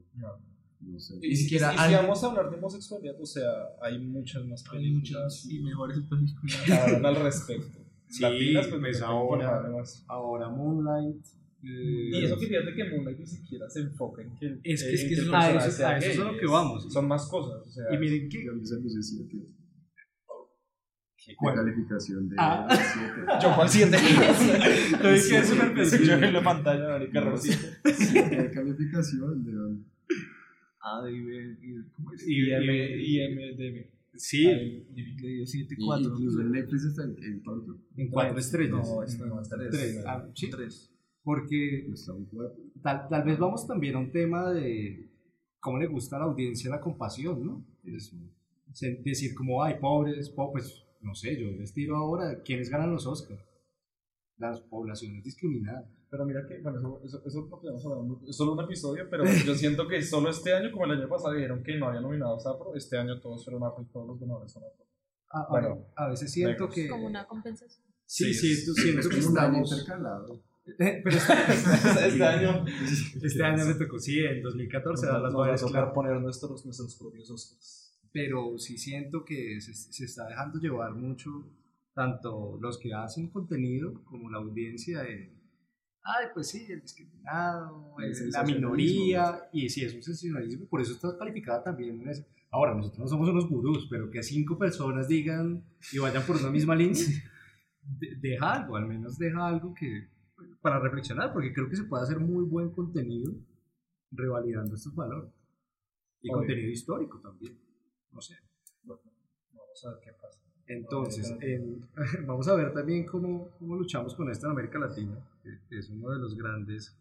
no 0.81 0.99
sé 0.99 1.15
Y, 1.23 1.35
si- 1.37 1.45
siquiera 1.45 1.73
y 1.73 1.77
si 1.77 1.83
alguien- 1.83 2.01
vamos 2.03 2.23
a 2.23 2.27
hablar 2.29 2.51
de 2.51 2.57
homosexualidad, 2.57 3.15
o 3.21 3.27
sea, 3.27 3.51
hay 3.83 3.99
muchas 3.99 4.45
más 4.47 4.65
Hay 4.71 4.79
películas 4.79 5.23
muchas 5.45 5.47
y 5.51 5.63
mejores 5.63 5.99
películas. 6.09 6.63
que 6.67 6.73
al 7.07 7.17
respecto. 7.17 7.79
Sí, 8.09 8.23
Latinas, 8.23 8.67
pues, 8.69 8.81
pues 8.81 9.03
ahora- 9.03 9.63
ahora 10.09 10.49
Moonlight... 10.51 11.25
eh, 11.63 12.11
Y 12.21 12.25
eso 12.25 12.39
que 12.39 12.47
fíjate 12.47 12.75
que 12.75 12.85
Moonlight 12.91 13.19
ni 13.19 13.27
siquiera 13.27 13.69
se 13.71 13.81
enfoca 13.81 14.23
en 14.23 14.35
que 14.37 14.47
Es 14.63 14.83
que- 14.85 14.93
es 14.93 15.01
que 15.05 15.15
el 15.15 15.21
eso- 15.23 15.35
a 15.35 15.51
eso- 15.51 15.71
sea 15.71 15.89
a 15.89 15.99
eso 15.99 16.11
es 16.11 16.19
a 16.19 16.25
lo 16.33 16.39
que 16.39 16.47
vamos. 16.47 16.93
Son 16.93 17.09
más 17.09 17.27
cosas, 17.29 17.67
o 17.67 17.71
sea, 17.71 17.85
y 17.93 17.99
miren 17.99 18.29
que... 18.29 18.45
yo 18.45 18.53
empecé 18.53 18.75
a 18.75 18.79
decir 18.79 19.03
siete 19.03 19.39
¿Qué 21.17 21.35
¿Cuál? 21.37 21.55
calificación 21.55 22.29
de 22.29 22.37
Ah. 22.39 22.69
siete 22.71 23.23
yo 23.43 23.51
Juan 23.55 23.69
7. 23.71 23.97
Lo 25.03 25.11
dije 25.13 25.43
súper 25.45 26.05
Yo 26.05 26.13
en 26.15 26.33
la 26.35 26.43
pantalla, 26.43 26.89
marica, 26.91 27.21
No, 27.21 27.27
error 27.29 27.39
sí. 27.39 27.53
siete. 27.53 28.29
¿Qué 28.37 28.51
calificación 28.53 29.43
de 29.43 29.53
Ah, 30.87 31.03
IM, 31.09 31.57
y- 32.27 33.17
IMDb. 33.19 33.87
Sí, 34.17 34.45
Le 34.45 35.29
dio 35.29 35.47
7, 35.47 35.75
y 35.77 35.85
4. 35.85 36.09
incluso 36.13 36.41
en 36.43 36.53
Netflix 36.53 36.85
está 36.85 37.03
en, 37.05 37.17
en 37.25 37.41
cuánto 37.41 37.77
en 37.97 38.09
cuatro 38.11 38.39
estrellas. 38.39 38.89
No, 38.89 39.03
esto 39.03 39.27
no, 39.27 39.43
tres. 39.43 39.71
Tres. 39.71 40.05
Ah, 40.07 40.29
sí, 40.35 40.51
3. 40.51 40.91
porque 41.25 41.87
está 41.93 42.13
en 42.13 42.29
tal, 42.83 43.09
tal 43.09 43.25
vez 43.25 43.39
vamos 43.39 43.67
también 43.67 43.97
a 43.97 43.99
un 43.99 44.13
tema 44.13 44.53
de 44.53 45.11
cómo 45.59 45.79
le 45.79 45.87
gusta 45.89 46.17
a 46.17 46.21
la 46.21 46.25
audiencia 46.27 46.71
la 46.71 46.81
compasión, 46.81 47.45
¿no? 47.45 47.67
Es, 47.85 48.15
decir 49.03 49.35
como, 49.35 49.63
ay, 49.65 49.77
pobres, 49.81 50.29
po- 50.31 50.53
pues, 50.53 50.85
no 51.01 51.15
sé, 51.15 51.41
yo 51.41 51.51
les 51.53 51.73
tiro 51.73 51.97
ahora, 51.97 52.43
¿quiénes 52.45 52.69
ganan 52.71 52.93
los 52.93 53.07
Oscars? 53.07 53.43
Las 54.37 54.61
poblaciones 54.61 55.25
discriminadas. 55.25 55.87
Pero 56.15 56.27
mira 56.27 56.47
que, 56.47 56.61
bueno, 56.61 56.79
eso, 56.79 57.01
eso, 57.05 57.19
eso 57.27 57.45
es 57.45 57.51
lo 57.51 57.61
que 57.61 57.67
vamos 57.67 57.85
hablando. 57.87 58.21
Es 58.29 58.37
solo 58.37 58.53
un 58.53 58.61
episodio, 58.63 59.09
pero 59.11 59.25
yo 59.25 59.53
siento 59.63 59.89
que 59.89 60.01
solo 60.01 60.31
este 60.31 60.53
año, 60.55 60.71
como 60.71 60.85
el 60.85 60.93
año 60.93 61.09
pasado, 61.09 61.35
dijeron 61.35 61.61
que 61.65 61.77
no 61.77 61.89
había 61.89 62.01
nominado 62.01 62.37
a 62.37 62.39
Sapro, 62.41 62.73
este 62.77 62.97
año 62.97 63.21
todos 63.21 63.45
fueron 63.45 63.65
Afro 63.65 63.83
y 63.83 63.87
todos 63.93 64.07
los 64.07 64.21
ganadores 64.21 64.53
son. 64.53 64.63
A, 65.31 65.41
a- 65.41 65.49
Bueno, 65.51 65.87
a 65.97 66.09
veces 66.11 66.31
siento 66.33 66.51
negros. 66.53 66.75
que... 66.75 66.89
Como 66.89 67.07
una 67.09 67.27
compensación. 67.27 67.83
Sí, 68.07 68.33
Sí, 68.33 68.55
siento, 68.55 68.73
siento 68.81 69.01
es 69.01 69.09
que 69.09 69.17
como 69.17 69.31
un 69.33 69.39
año 69.39 69.63
estamos... 69.65 69.73
intercalado 69.73 70.43
Eh, 70.79 71.01
Pero 71.03 71.17
este, 71.17 72.07
este 72.09 72.25
año. 72.25 72.65
este 73.23 73.43
año 73.43 73.65
me 73.67 73.75
tocó, 73.75 73.99
sí, 73.99 74.21
en 74.21 74.41
2014 74.43 75.07
dar 75.07 75.21
las 75.21 75.35
madres 75.35 75.65
claras. 75.65 75.93
poner 75.95 76.21
nuestros, 76.21 76.65
nuestros 76.65 76.95
propios 76.97 77.29
Oscars. 77.31 77.99
pero 78.13 78.57
sí 78.59 78.79
siento 78.79 79.25
que 79.25 79.61
se, 79.61 79.75
se 79.75 80.05
está 80.05 80.29
dejando 80.29 80.61
llevar 80.61 80.95
mucho 80.95 81.31
tanto 81.95 82.57
los 82.61 82.79
que 82.79 82.93
hacen 82.95 83.29
contenido 83.31 84.03
como 84.05 84.31
la 84.31 84.39
audiencia 84.39 85.03
de, 85.03 85.33
ay, 86.05 86.27
pues 86.35 86.49
sí, 86.49 86.67
el 86.71 86.81
discriminado, 86.81 87.97
El 87.99 88.13
el- 88.13 88.31
la 88.31 88.43
minoría, 88.45 89.49
y 89.53 89.69
sí, 89.69 89.85
es 89.85 89.95
un 89.95 90.03
sensacionalismo, 90.03 90.67
por 90.67 90.81
eso 90.81 90.93
está 90.93 91.17
calificada 91.19 91.63
también. 91.63 92.03
Ahora, 92.51 92.75
nosotros 92.75 93.01
no 93.01 93.09
somos 93.09 93.29
unos 93.31 93.49
gurús, 93.49 93.89
pero 93.91 94.11
que 94.11 94.23
cinco 94.23 94.57
personas 94.57 95.09
digan 95.09 95.65
y 95.93 95.99
vayan 95.99 96.23
por 96.25 96.37
una 96.37 96.51
misma 96.51 96.75
línea, 96.77 97.03
de- 97.83 98.17
deja 98.21 98.53
algo, 98.53 98.77
al 98.77 98.87
menos 98.87 99.19
deja 99.19 99.47
algo 99.47 99.75
que 99.75 100.09
para 100.61 100.79
reflexionar, 100.79 101.33
porque 101.33 101.53
creo 101.53 101.69
que 101.69 101.77
se 101.77 101.85
puede 101.85 102.05
hacer 102.05 102.19
muy 102.21 102.45
buen 102.45 102.71
contenido 102.71 103.33
revalidando 104.13 104.75
estos 104.75 104.95
valores. 104.95 105.31
Y 106.23 106.29
Obvio. 106.31 106.39
contenido 106.39 106.71
histórico 106.71 107.21
también. 107.21 107.59
No 108.13 108.21
sé. 108.21 108.35
Vamos 108.85 109.85
a 109.87 109.91
ver 109.91 109.99
qué 110.05 110.13
pasa. 110.13 110.41
Entonces, 110.67 111.35
en- 111.41 111.87
vamos 112.27 112.49
a 112.49 112.55
ver 112.55 112.73
también 112.73 113.05
cómo, 113.05 113.51
cómo 113.59 113.77
luchamos 113.77 114.15
con 114.15 114.31
esto 114.31 114.47
en 114.47 114.53
América 114.53 114.79
Latina, 114.79 115.19
es 115.71 115.91
uno 115.91 116.11
de 116.11 116.19
los 116.19 116.37
grandes 116.37 116.97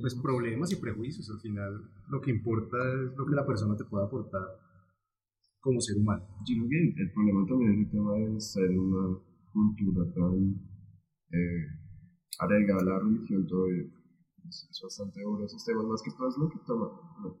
pues, 0.00 0.14
problemas 0.16 0.72
y 0.72 0.76
prejuicios. 0.76 1.30
Al 1.30 1.40
final, 1.40 1.90
lo 2.08 2.20
que 2.20 2.30
importa 2.30 2.76
es 2.78 3.16
lo 3.16 3.26
que 3.26 3.34
la 3.34 3.46
persona 3.46 3.76
te 3.76 3.84
pueda 3.84 4.04
aportar 4.06 4.42
como 5.60 5.80
ser 5.80 5.98
humano. 5.98 6.24
Yo 6.46 6.56
creo 6.56 6.68
que 6.68 7.02
el 7.02 7.12
problema 7.12 7.46
también 7.46 7.72
es 7.72 7.78
el 7.86 7.90
tema 7.90 8.12
de 8.14 8.40
ser 8.40 8.78
una 8.78 9.18
cultura 9.52 10.04
tan 10.14 10.54
eh, 11.32 11.66
arraigada 12.38 12.80
a 12.80 12.84
la 12.84 12.98
religión 13.00 13.46
todavía. 13.46 13.84
Es, 14.48 14.68
es 14.70 14.80
bastante 14.82 15.20
duro 15.22 15.44
esos 15.44 15.64
temas, 15.64 15.84
más 15.84 16.02
que 16.02 16.10
todo 16.12 16.28
es 16.28 16.38
lo 16.38 16.48
que 16.48 16.58
toma. 16.66 16.88
¿no? 17.22 17.38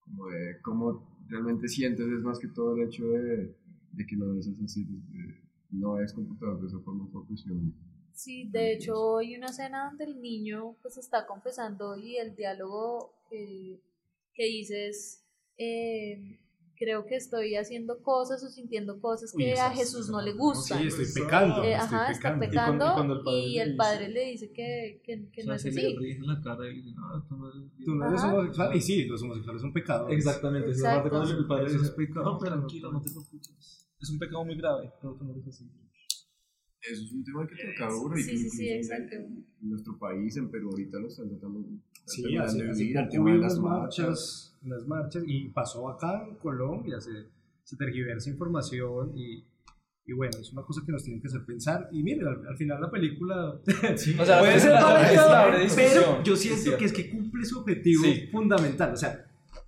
Como 0.00 0.26
de 0.28 0.60
cómo 0.62 1.18
realmente 1.28 1.68
sientes, 1.68 2.06
es 2.06 2.22
más 2.22 2.38
que 2.38 2.48
todo 2.48 2.74
el 2.74 2.88
hecho 2.88 3.06
de, 3.06 3.56
de 3.92 4.06
que 4.06 4.16
no 4.16 4.34
es 4.38 4.48
así, 4.64 4.84
de- 4.84 5.42
no 5.70 5.98
es 6.00 6.12
comportado 6.12 6.58
de 6.60 6.66
esa 6.66 6.78
forma 6.80 7.08
por 7.10 7.26
presión. 7.26 7.74
Sí, 8.14 8.48
de 8.50 8.72
hecho 8.74 9.18
hay 9.18 9.36
una 9.36 9.46
escena 9.46 9.86
donde 9.88 10.04
el 10.04 10.20
niño 10.20 10.76
pues 10.82 10.96
está 10.98 11.26
confesando 11.26 11.96
y 11.96 12.16
el 12.18 12.34
diálogo 12.36 13.14
que, 13.30 13.80
que 14.34 14.44
dice 14.44 14.88
es, 14.88 15.24
eh, 15.58 16.38
creo 16.76 17.06
que 17.06 17.14
estoy 17.16 17.54
haciendo 17.56 18.02
cosas 18.02 18.42
o 18.42 18.48
sintiendo 18.48 19.00
cosas 19.00 19.32
Uy, 19.34 19.44
que 19.44 19.52
esa 19.52 19.68
a 19.70 19.72
es- 19.72 19.78
Jesús 19.78 20.08
no 20.10 20.20
le 20.20 20.32
gustan. 20.32 20.80
Sí, 20.80 20.88
estoy 20.88 21.22
pecando. 21.22 21.62
Eh, 21.62 21.72
estoy 21.74 21.84
ajá, 21.98 22.10
está 22.10 22.38
pecando. 22.38 22.40
pecando 22.46 22.84
Y 22.84 22.88
cuando- 22.88 22.90
y 22.90 22.94
cuando 22.94 23.14
el 23.14 23.22
padre 23.22 23.38
y 23.46 23.52
le 23.54 23.62
el 23.62 23.68
dice- 23.70 23.76
padre 23.78 24.08
le 24.08 24.24
dice 24.26 24.52
que, 24.52 25.00
que, 25.04 25.30
que 25.30 25.40
O 25.42 25.44
no 25.46 25.46
sea, 25.46 25.54
es 25.56 25.62
si 25.62 25.70
le 25.70 25.86
así. 25.88 25.96
ríes 25.96 26.16
en 26.18 26.26
la 26.26 26.40
cara 26.42 26.70
y 26.70 26.74
dice, 26.82 26.90
no, 26.94 27.24
tú 27.28 27.36
no 27.36 27.48
eres 27.50 27.62
Tú 27.84 27.94
no 27.94 28.08
eres 28.08 28.22
homosexual. 28.24 28.76
Y 28.76 28.80
sí, 28.80 29.04
los 29.04 29.22
homosexuales 29.22 29.62
son 29.62 29.72
pecadores. 29.72 30.18
Exactamente, 30.18 30.68
Exacto. 30.70 30.96
parte 30.96 31.10
cuando 31.10 31.38
el 31.38 31.46
padre 31.46 31.66
Eso 31.66 31.76
es 31.76 31.82
dice, 31.82 31.94
pecado, 31.94 32.24
no, 32.32 32.38
tranquilo, 32.38 32.92
no 32.92 33.00
te 33.00 33.10
preocupes. 33.10 33.88
Es 34.00 34.10
un 34.10 34.18
pecado 34.18 34.44
muy 34.44 34.56
grave, 34.56 34.92
pero 35.00 35.14
tú 35.14 35.24
no 35.24 35.32
eres 35.32 35.46
así. 35.46 35.70
Eso 36.90 37.04
es 37.04 37.12
un 37.12 37.22
tema 37.24 37.46
que 37.46 37.54
toca 37.54 37.92
duro 37.92 38.18
y 38.18 38.22
Sí, 38.22 38.30
que 38.32 38.36
sí, 38.38 38.50
sí, 38.50 38.68
exacto. 38.70 39.14
en 39.16 39.44
nuestro 39.60 39.96
país, 39.98 40.36
en 40.36 40.50
Perú, 40.50 40.70
ahorita 40.70 40.98
lo 40.98 41.08
están 41.08 41.28
tratando 41.28 41.64
Sí, 42.06 42.36
hace, 42.36 42.64
de 42.64 42.72
vivir, 42.72 42.96
el 42.96 43.08
tema 43.08 43.32
de 43.32 43.38
las 43.38 43.58
marchas. 43.58 44.04
marchas, 44.06 44.58
unas 44.64 44.86
marchas 44.88 45.22
y 45.26 45.48
pasó 45.50 45.88
acá 45.88 46.24
en 46.28 46.34
Colombia, 46.36 47.00
se, 47.00 47.10
se 47.62 47.76
tergiversa 47.76 48.28
información 48.30 49.12
y, 49.16 49.44
y 50.04 50.12
bueno, 50.12 50.36
es 50.40 50.52
una 50.52 50.62
cosa 50.62 50.82
que 50.84 50.90
nos 50.90 51.04
tiene 51.04 51.20
que 51.20 51.28
hacer 51.28 51.44
pensar 51.44 51.88
y 51.92 52.02
miren, 52.02 52.26
al, 52.26 52.44
al 52.48 52.56
final 52.56 52.80
la 52.80 52.90
película 52.90 53.60
O 54.20 54.24
sea, 54.26 54.40
puede 54.40 54.58
ser 54.58 54.72
discusión, 55.62 56.02
pero 56.02 56.22
yo 56.24 56.34
es 56.34 56.40
siento 56.40 56.60
cierto. 56.62 56.78
que 56.80 56.84
es 56.86 56.92
que 56.92 57.10
cumple 57.10 57.44
su 57.44 57.60
objetivo 57.60 58.02
Sí. 58.02 58.26
fundamental, 58.32 58.92
o 58.92 58.96
sea, 58.96 59.24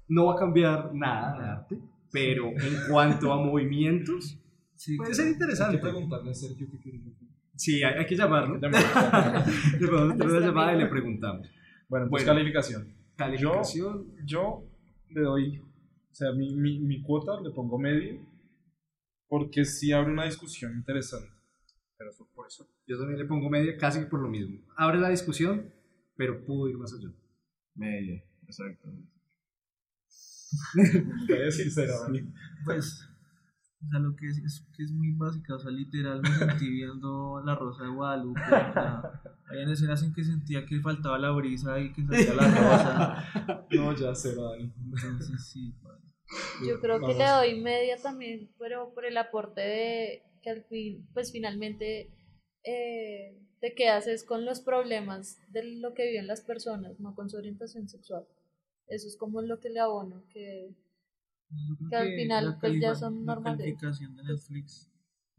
no 0.09 0.27
va 0.27 0.35
a 0.35 0.37
cambiar 0.39 0.93
nada 0.95 1.39
de 1.39 1.45
arte, 1.49 1.79
pero 2.11 2.49
en 2.49 2.89
cuanto 2.91 3.33
a 3.33 3.37
movimientos, 3.43 4.39
Sí, 4.77 4.97
puede 4.97 5.15
ser 5.15 5.27
Hay 5.27 5.33
interesante. 5.33 5.77
que 5.77 5.83
preguntarle 5.83 6.31
a 6.31 6.35
Sergio 6.35 6.67
qué 6.71 6.77
decir. 6.77 7.03
Sí, 7.57 7.83
hay, 7.83 7.95
hay 7.99 8.07
que 8.07 8.17
llamarlo. 8.17 8.55
Le 8.57 9.89
podemos 9.89 10.15
hacer 10.15 10.27
una 10.31 10.41
llamada 10.47 10.75
y 10.75 10.79
le 10.79 10.87
preguntamos. 10.87 11.49
Bueno, 11.89 12.07
pues 12.11 12.25
Bueno. 12.25 12.39
calificación. 12.39 12.95
Calificación, 13.17 14.13
Yo 14.25 14.65
le 15.11 15.21
doy, 15.21 15.59
o 15.59 16.15
sea, 16.15 16.33
mi, 16.33 16.55
mi, 16.57 16.81
mi 16.81 17.01
cuota 17.03 17.41
le 17.41 17.51
pongo 17.51 17.79
medio, 17.79 18.21
porque 19.29 19.65
sí 19.65 19.93
abre 19.93 20.13
una 20.13 20.25
discusión 20.25 20.73
interesante. 20.75 21.29
Pero 21.97 22.11
eso- 22.11 22.29
por 22.35 22.47
eso. 22.49 22.69
Yo 22.87 22.99
también 22.99 23.19
le 23.21 23.25
pongo 23.27 23.49
media 23.49 23.77
casi 23.79 24.05
por 24.07 24.21
lo 24.21 24.29
mismo. 24.29 24.59
Abre 24.77 24.99
la 24.99 25.09
discusión, 25.11 25.73
pero 26.17 26.45
pudo 26.45 26.69
ir 26.69 26.77
más 26.77 26.93
allá. 26.93 27.09
Media, 27.77 28.23
exacto. 28.43 28.89
Voy 30.75 31.37
a 31.39 31.43
decir 31.45 31.71
cero, 31.73 31.95
Dani. 32.07 32.21
Pues, 32.65 33.09
o 33.87 33.91
sea, 33.91 33.99
lo 34.01 34.17
que 34.17 34.29
es, 34.29 34.39
es 34.39 34.67
que 34.77 34.85
es 34.85 34.93
muy 34.93 35.13
básica, 35.13 35.55
o 35.55 35.59
sea, 35.59 35.71
literal 35.71 36.21
me 36.23 36.31
sentí 36.31 36.71
viendo 36.71 37.43
La 37.45 37.55
Rosa 37.55 37.85
de 37.85 37.91
Guadalupe, 37.91 38.41
o 38.41 38.73
sea, 38.73 39.03
habían 39.47 39.71
escenas 39.71 40.03
en 40.03 40.13
que 40.13 40.25
sentía 40.25 40.67
que 40.67 40.81
faltaba 40.81 41.19
la 41.19 41.31
brisa 41.31 41.79
y 41.79 41.93
que 41.93 42.03
salía 42.03 42.35
la 42.35 42.49
rosa, 42.49 43.67
No, 43.71 43.97
ya 43.97 44.15
cero, 44.15 44.51
Dani. 44.51 44.73
entonces 44.77 45.47
sí, 45.47 45.75
vale. 45.83 46.01
Yo 46.67 46.81
creo 46.81 47.01
que 47.01 47.15
le 47.15 47.29
doy 47.29 47.61
media 47.61 47.97
también, 48.03 48.51
pero 48.59 48.93
por 48.95 49.05
el 49.05 49.17
aporte 49.17 49.61
de 49.61 50.23
que 50.43 50.51
al 50.51 50.65
fin, 50.65 51.07
pues 51.13 51.33
finalmente 51.33 52.11
eh, 52.65 53.39
te 53.61 53.75
quedas 53.75 54.07
es 54.07 54.25
con 54.25 54.45
los 54.45 54.61
problemas 54.61 55.39
de 55.51 55.65
lo 55.65 55.95
que 55.95 56.07
viven 56.07 56.27
las 56.27 56.41
personas, 56.41 56.99
no 57.01 57.15
con 57.15 57.31
su 57.31 57.37
orientación 57.37 57.89
sexual. 57.89 58.27
Eso 58.87 59.07
es 59.07 59.17
como 59.17 59.43
lo 59.43 59.61
que 59.61 59.71
le 59.71 59.81
abono, 59.81 60.25
que 60.31 60.75
Que 61.91 61.97
al 61.97 62.09
final, 62.15 62.45
la 62.47 62.59
pues, 62.61 62.81
ya 62.81 62.95
son 62.95 63.25
la 63.27 63.35
normales. 63.35 63.59
calificación 63.61 64.17
de 64.17 64.23
Netflix 64.25 64.91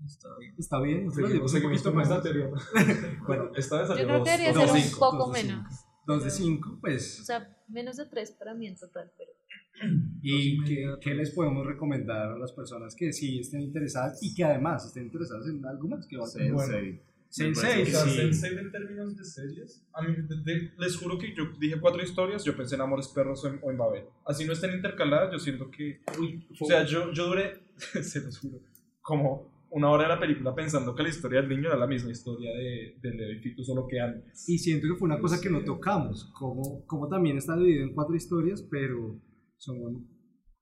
está 0.05 0.27
bien. 0.39 0.55
Está 0.57 0.79
bien, 0.81 1.11
seguimos 1.11 1.51
poquito 1.53 1.91
con 1.93 2.01
esta 2.01 2.15
más. 2.15 2.23
teoría. 2.23 2.49
bueno, 3.27 3.51
esta 3.55 3.79
vez 3.81 3.89
yo 3.89 3.95
creo 3.95 4.07
dos- 4.19 4.23
que 4.25 4.31
debería 4.31 4.53
dos 4.53 4.63
ser 4.63 4.71
de 4.73 4.77
un 4.79 4.85
cinco. 4.87 4.99
poco 5.11 5.31
menos. 5.31 5.65
Dos 6.07 6.23
de 6.23 6.29
cinco, 6.29 6.69
O 6.73 6.79
pues. 6.81 7.25
sea, 7.25 7.57
menos 7.67 7.97
de 7.97 8.05
tres 8.05 8.31
para 8.31 8.53
mí 8.53 8.67
en 8.67 8.75
total, 8.75 9.11
pero 9.17 9.31
¿Y 10.21 10.63
qué, 10.63 10.85
qué 11.01 11.13
les 11.15 11.31
podemos 11.31 11.65
recomendar 11.65 12.31
a 12.31 12.37
las 12.37 12.53
personas 12.53 12.95
que 12.95 13.11
sí 13.11 13.39
estén 13.39 13.61
interesadas 13.61 14.21
y 14.21 14.33
que 14.33 14.43
además 14.43 14.85
estén 14.85 15.05
interesadas 15.05 15.47
en 15.47 15.65
algo 15.65 15.87
más 15.89 16.05
que 16.07 16.15
va 16.17 16.23
a 16.23 16.27
ser 16.27 16.53
bueno? 16.53 16.73
Sensei. 17.35 17.85
Sí. 17.85 18.09
Sensei 18.15 18.57
en 18.57 18.71
términos 18.71 19.15
de 19.17 19.23
series, 19.25 19.85
a 19.93 20.01
mí, 20.01 20.15
de- 20.15 20.43
de- 20.43 20.71
les 20.77 20.95
juro 20.97 21.17
que 21.17 21.33
yo 21.35 21.43
dije 21.59 21.79
cuatro 21.79 22.01
historias, 22.01 22.43
yo 22.43 22.55
pensé 22.55 22.75
en 22.75 22.81
Amores 22.81 23.07
Perros 23.09 23.43
o 23.43 23.47
en, 23.49 23.59
o 23.61 23.71
en 23.71 23.77
Babel. 23.77 24.03
Así 24.25 24.45
no 24.45 24.53
estén 24.53 24.73
intercaladas, 24.75 25.31
yo 25.33 25.39
siento 25.39 25.69
que... 25.69 26.01
o 26.61 26.65
sea, 26.65 26.83
yo, 26.85 27.11
yo 27.11 27.27
duré, 27.27 27.59
se 28.01 28.21
los 28.21 28.39
juro, 28.39 28.59
como 29.01 29.53
una 29.71 29.89
hora 29.89 30.03
de 30.03 30.09
la 30.09 30.19
película 30.19 30.55
pensando 30.55 30.95
que 30.95 31.03
la 31.03 31.09
historia 31.09 31.41
del 31.41 31.49
niño 31.49 31.67
era 31.67 31.75
la 31.77 31.87
misma 31.87 32.09
historia 32.11 32.49
de, 32.55 32.95
de 33.01 33.13
Leo 33.13 33.31
y 33.33 33.39
Fito, 33.39 33.61
solo 33.63 33.85
que 33.87 33.99
antes. 33.99 34.47
Y 34.47 34.57
siento 34.57 34.87
que 34.87 34.95
fue 34.97 35.05
una 35.07 35.19
cosa 35.19 35.41
que 35.41 35.49
no 35.49 35.63
tocamos, 35.65 36.31
como, 36.33 36.85
como 36.85 37.09
también 37.09 37.37
está 37.37 37.57
dividido 37.57 37.83
en 37.83 37.93
cuatro 37.93 38.15
historias, 38.15 38.61
pero 38.71 39.19
son... 39.57 40.07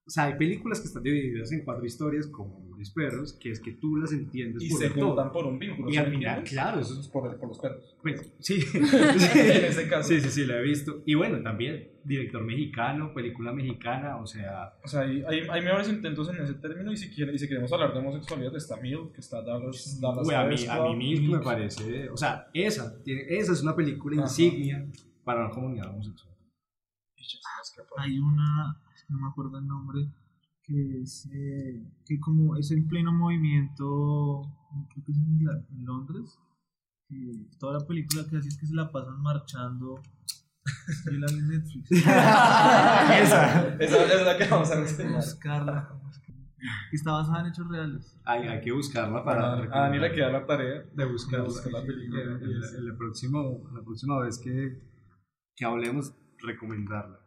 O 0.06 0.10
sea, 0.10 0.26
hay 0.26 0.38
películas 0.38 0.82
que 0.82 0.88
están 0.88 1.02
divididas 1.02 1.50
en 1.54 1.64
cuatro 1.64 1.86
historias, 1.86 2.28
como 2.28 2.58
Amores 2.58 2.92
Perros, 2.92 3.38
que 3.40 3.52
es 3.52 3.62
que 3.62 3.72
tú 3.72 3.96
las 3.96 4.12
entiendes 4.12 4.62
Y 4.62 4.70
por 4.70 4.80
se 4.80 4.90
juntan 4.90 5.32
por 5.32 5.46
un 5.46 5.58
vínculo. 5.58 5.90
Y 5.90 5.94
¿sí 5.94 5.98
al 5.98 6.12
final, 6.12 6.44
claro, 6.44 6.82
eso 6.82 7.00
es 7.00 7.08
Por, 7.08 7.40
por 7.40 7.48
los 7.48 7.60
perros. 7.60 7.96
Bueno, 8.02 8.22
sí. 8.40 8.60
en 8.74 9.66
ese 9.66 9.88
caso. 9.88 10.10
Sí, 10.10 10.20
sí, 10.20 10.30
sí, 10.30 10.46
la 10.46 10.60
he 10.60 10.62
visto. 10.62 11.04
Y 11.06 11.14
bueno, 11.16 11.42
también, 11.42 11.90
director 12.04 12.44
mexicano, 12.44 13.14
película 13.14 13.54
mexicana, 13.54 14.18
o 14.18 14.28
sea, 14.28 14.74
O 14.84 14.88
sea, 14.90 15.02
hay, 15.02 15.24
hay, 15.26 15.48
hay 15.50 15.62
mejores 15.62 15.88
intentos 15.88 16.28
en 16.30 16.44
ese 16.44 16.56
término 16.56 16.92
y 16.92 16.98
si, 16.98 17.10
quiere, 17.10 17.34
y 17.34 17.40
si 17.40 17.48
queremos 17.48 17.72
hablar 17.72 17.94
de 17.94 18.00
homosexualidad 18.00 18.54
está 18.58 18.76
Milk, 18.78 19.14
que 19.14 19.22
está 19.22 19.42
Dallas, 19.42 20.02
Dallas 20.02 20.28
uy, 20.28 20.34
a 20.34 20.44
mí, 20.44 20.56
a 20.70 20.84
mí 20.84 20.96
mismo 20.96 21.38
me 21.38 21.44
parece, 21.44 22.10
o 22.10 22.18
sea, 22.18 22.48
esa, 22.54 23.02
tiene, 23.04 23.24
esa 23.30 23.54
es 23.54 23.62
una 23.62 23.74
película 23.74 24.18
Ajá. 24.18 24.26
insignia 24.26 24.86
para 25.24 25.46
la 25.46 25.50
comunidad 25.50 25.90
homosexual. 25.92 26.34
Hay 27.98 28.20
una, 28.20 28.83
no 29.10 29.20
me 29.20 29.28
acuerdo 29.30 29.58
el 29.60 29.68
nombre, 29.68 30.08
que 30.64 31.02
es, 31.02 31.30
eh, 31.34 31.84
que 32.06 32.20
como 32.20 32.56
es 32.58 32.72
en 32.72 32.88
pleno 32.88 33.12
movimiento, 33.12 34.42
creo 34.94 35.06
que 35.06 35.12
es 35.12 35.18
en, 35.18 35.86
Londres, 35.86 36.40
que 37.08 37.32
toda 37.60 37.80
la 37.80 37.86
película 37.86 38.24
que 38.30 38.38
hace 38.38 38.48
es 38.50 38.58
que 38.58 38.66
se 38.68 38.76
la 38.76 38.92
pasan 38.92 39.22
marchando. 39.22 40.02
Y 41.12 41.18
la 41.18 41.28
vi 41.28 41.40
en 41.40 41.48
Netflix. 41.50 41.92
esa, 41.92 43.76
esa 43.76 44.14
es 44.16 44.26
la 44.26 44.38
que 44.38 44.48
vamos 44.48 44.72
a 44.72 44.80
reseñar. 44.80 45.16
Buscarla. 45.16 45.88
¿cómo 45.90 46.10
es 46.10 46.20
que- 46.20 46.34
que 46.34 46.96
Está 46.96 47.12
basada 47.12 47.42
en 47.42 47.48
hechos 47.48 47.68
reales. 47.68 48.18
Hay, 48.24 48.48
hay 48.48 48.62
que 48.62 48.72
buscarla 48.72 49.24
para... 49.26 49.54
A 49.56 49.66
Dani 49.66 50.00
le 50.00 50.12
queda 50.14 50.32
la 50.32 50.46
tarea 50.46 50.84
de 50.94 51.06
buscarla. 51.06 51.50
la 51.72 51.86
película. 51.86 52.22
El- 52.22 52.30
el- 52.44 52.64
el- 52.64 52.88
el 52.88 52.96
próximo, 52.98 53.70
la 53.74 53.82
próxima 53.84 54.20
vez 54.20 54.40
que, 54.40 54.82
que 55.56 55.66
hablemos, 55.66 56.16
recomendarla. 56.40 57.20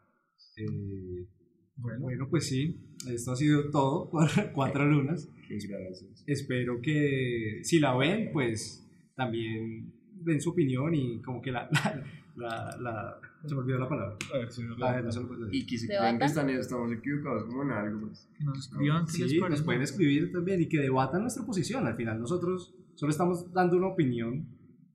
Eh, 0.56 1.28
Bueno, 1.76 2.00
bueno, 2.00 2.26
pues 2.30 2.48
sí, 2.48 2.80
esto 3.08 3.32
ha 3.32 3.36
sido 3.36 3.70
todo 3.70 4.08
por 4.10 4.28
Cuatro 4.52 4.86
Lunas. 4.86 5.28
Muchas 5.50 5.68
gracias. 5.70 6.24
espero 6.26 6.80
que 6.82 7.60
si 7.62 7.78
la 7.78 7.96
ven, 7.96 8.30
pues 8.32 8.84
también 9.14 9.92
den 10.22 10.40
su 10.40 10.50
opinión 10.50 10.94
y 10.94 11.20
como 11.22 11.40
que 11.40 11.52
la... 11.52 11.68
la, 12.36 12.76
la, 12.76 12.76
la- 12.80 13.20
se 13.46 13.54
me 13.54 13.60
olvidó 13.60 13.78
la 13.78 13.88
palabra. 13.88 14.16
a 14.34 14.38
ver 14.38 14.50
si 14.50 14.62
La- 14.76 14.92
la- 14.96 15.02
no 15.02 15.12
se 15.12 15.20
lo 15.20 15.28
puedo 15.28 15.44
decir. 15.44 15.62
Y 15.62 15.66
que 15.66 15.78
si 15.78 15.86
creen 15.86 16.18
que 16.18 16.24
están, 16.24 16.50
estamos 16.50 16.90
equivocados 16.92 17.44
como 17.44 17.62
en 17.62 17.70
algo, 17.70 18.00
pues. 18.08 18.28
Que 18.36 18.44
nos 18.44 18.58
escriban 18.58 19.04
qué 19.06 19.12
Sí, 19.12 19.22
les 19.22 19.50
nos 19.50 19.62
pueden 19.62 19.82
escribir 19.82 20.32
también 20.32 20.60
y 20.62 20.68
que 20.68 20.80
debatan 20.80 21.22
nuestra 21.22 21.44
posición. 21.46 21.86
Al 21.86 21.94
final 21.94 22.18
nosotros 22.18 22.74
solo 22.96 23.10
estamos 23.10 23.52
dando 23.52 23.76
una 23.76 23.86
opinión 23.88 24.48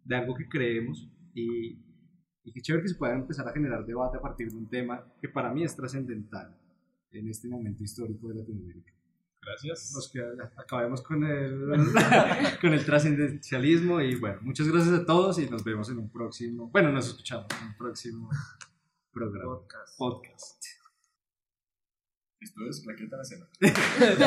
de 0.04 0.16
algo 0.16 0.36
que 0.36 0.50
creemos 0.50 1.10
y, 1.34 1.78
y 2.44 2.52
qué 2.52 2.62
chévere 2.62 2.84
que 2.84 2.90
se 2.90 2.96
pueda 2.96 3.14
empezar 3.16 3.48
a 3.48 3.54
generar 3.54 3.86
debate 3.86 4.18
a 4.18 4.22
partir 4.22 4.50
de 4.50 4.58
un 4.58 4.68
tema 4.68 5.06
que 5.22 5.30
para 5.30 5.54
mí 5.54 5.64
es 5.64 5.74
trascendental 5.76 6.58
en 7.12 7.28
este 7.30 7.48
momento 7.48 7.84
histórico 7.84 8.28
de 8.30 8.36
Latinoamérica. 8.36 8.94
Gracias. 9.42 9.92
Nos 9.96 10.12
queda- 10.12 10.52
acabemos 10.56 11.02
con 11.02 11.24
el, 11.24 11.66
con 12.62 12.74
el 12.74 12.86
trascendencialismo 12.86 14.00
y 14.02 14.16
bueno, 14.16 14.40
muchas 14.44 14.68
gracias 14.68 14.94
a 14.94 15.06
todos 15.06 15.40
y 15.40 15.50
nos 15.50 15.64
vemos 15.64 15.90
en 15.90 15.98
un 15.98 16.10
próximo, 16.10 16.70
bueno, 16.70 16.92
nos 16.92 17.08
escuchamos 17.08 17.48
en 17.60 17.68
un 17.70 17.76
próximo 17.78 18.30
programa, 19.12 19.60
podcast. 19.98 20.64
Esto 22.40 22.62
es 22.70 22.84
la 22.86 23.22
Escena. 23.22 23.48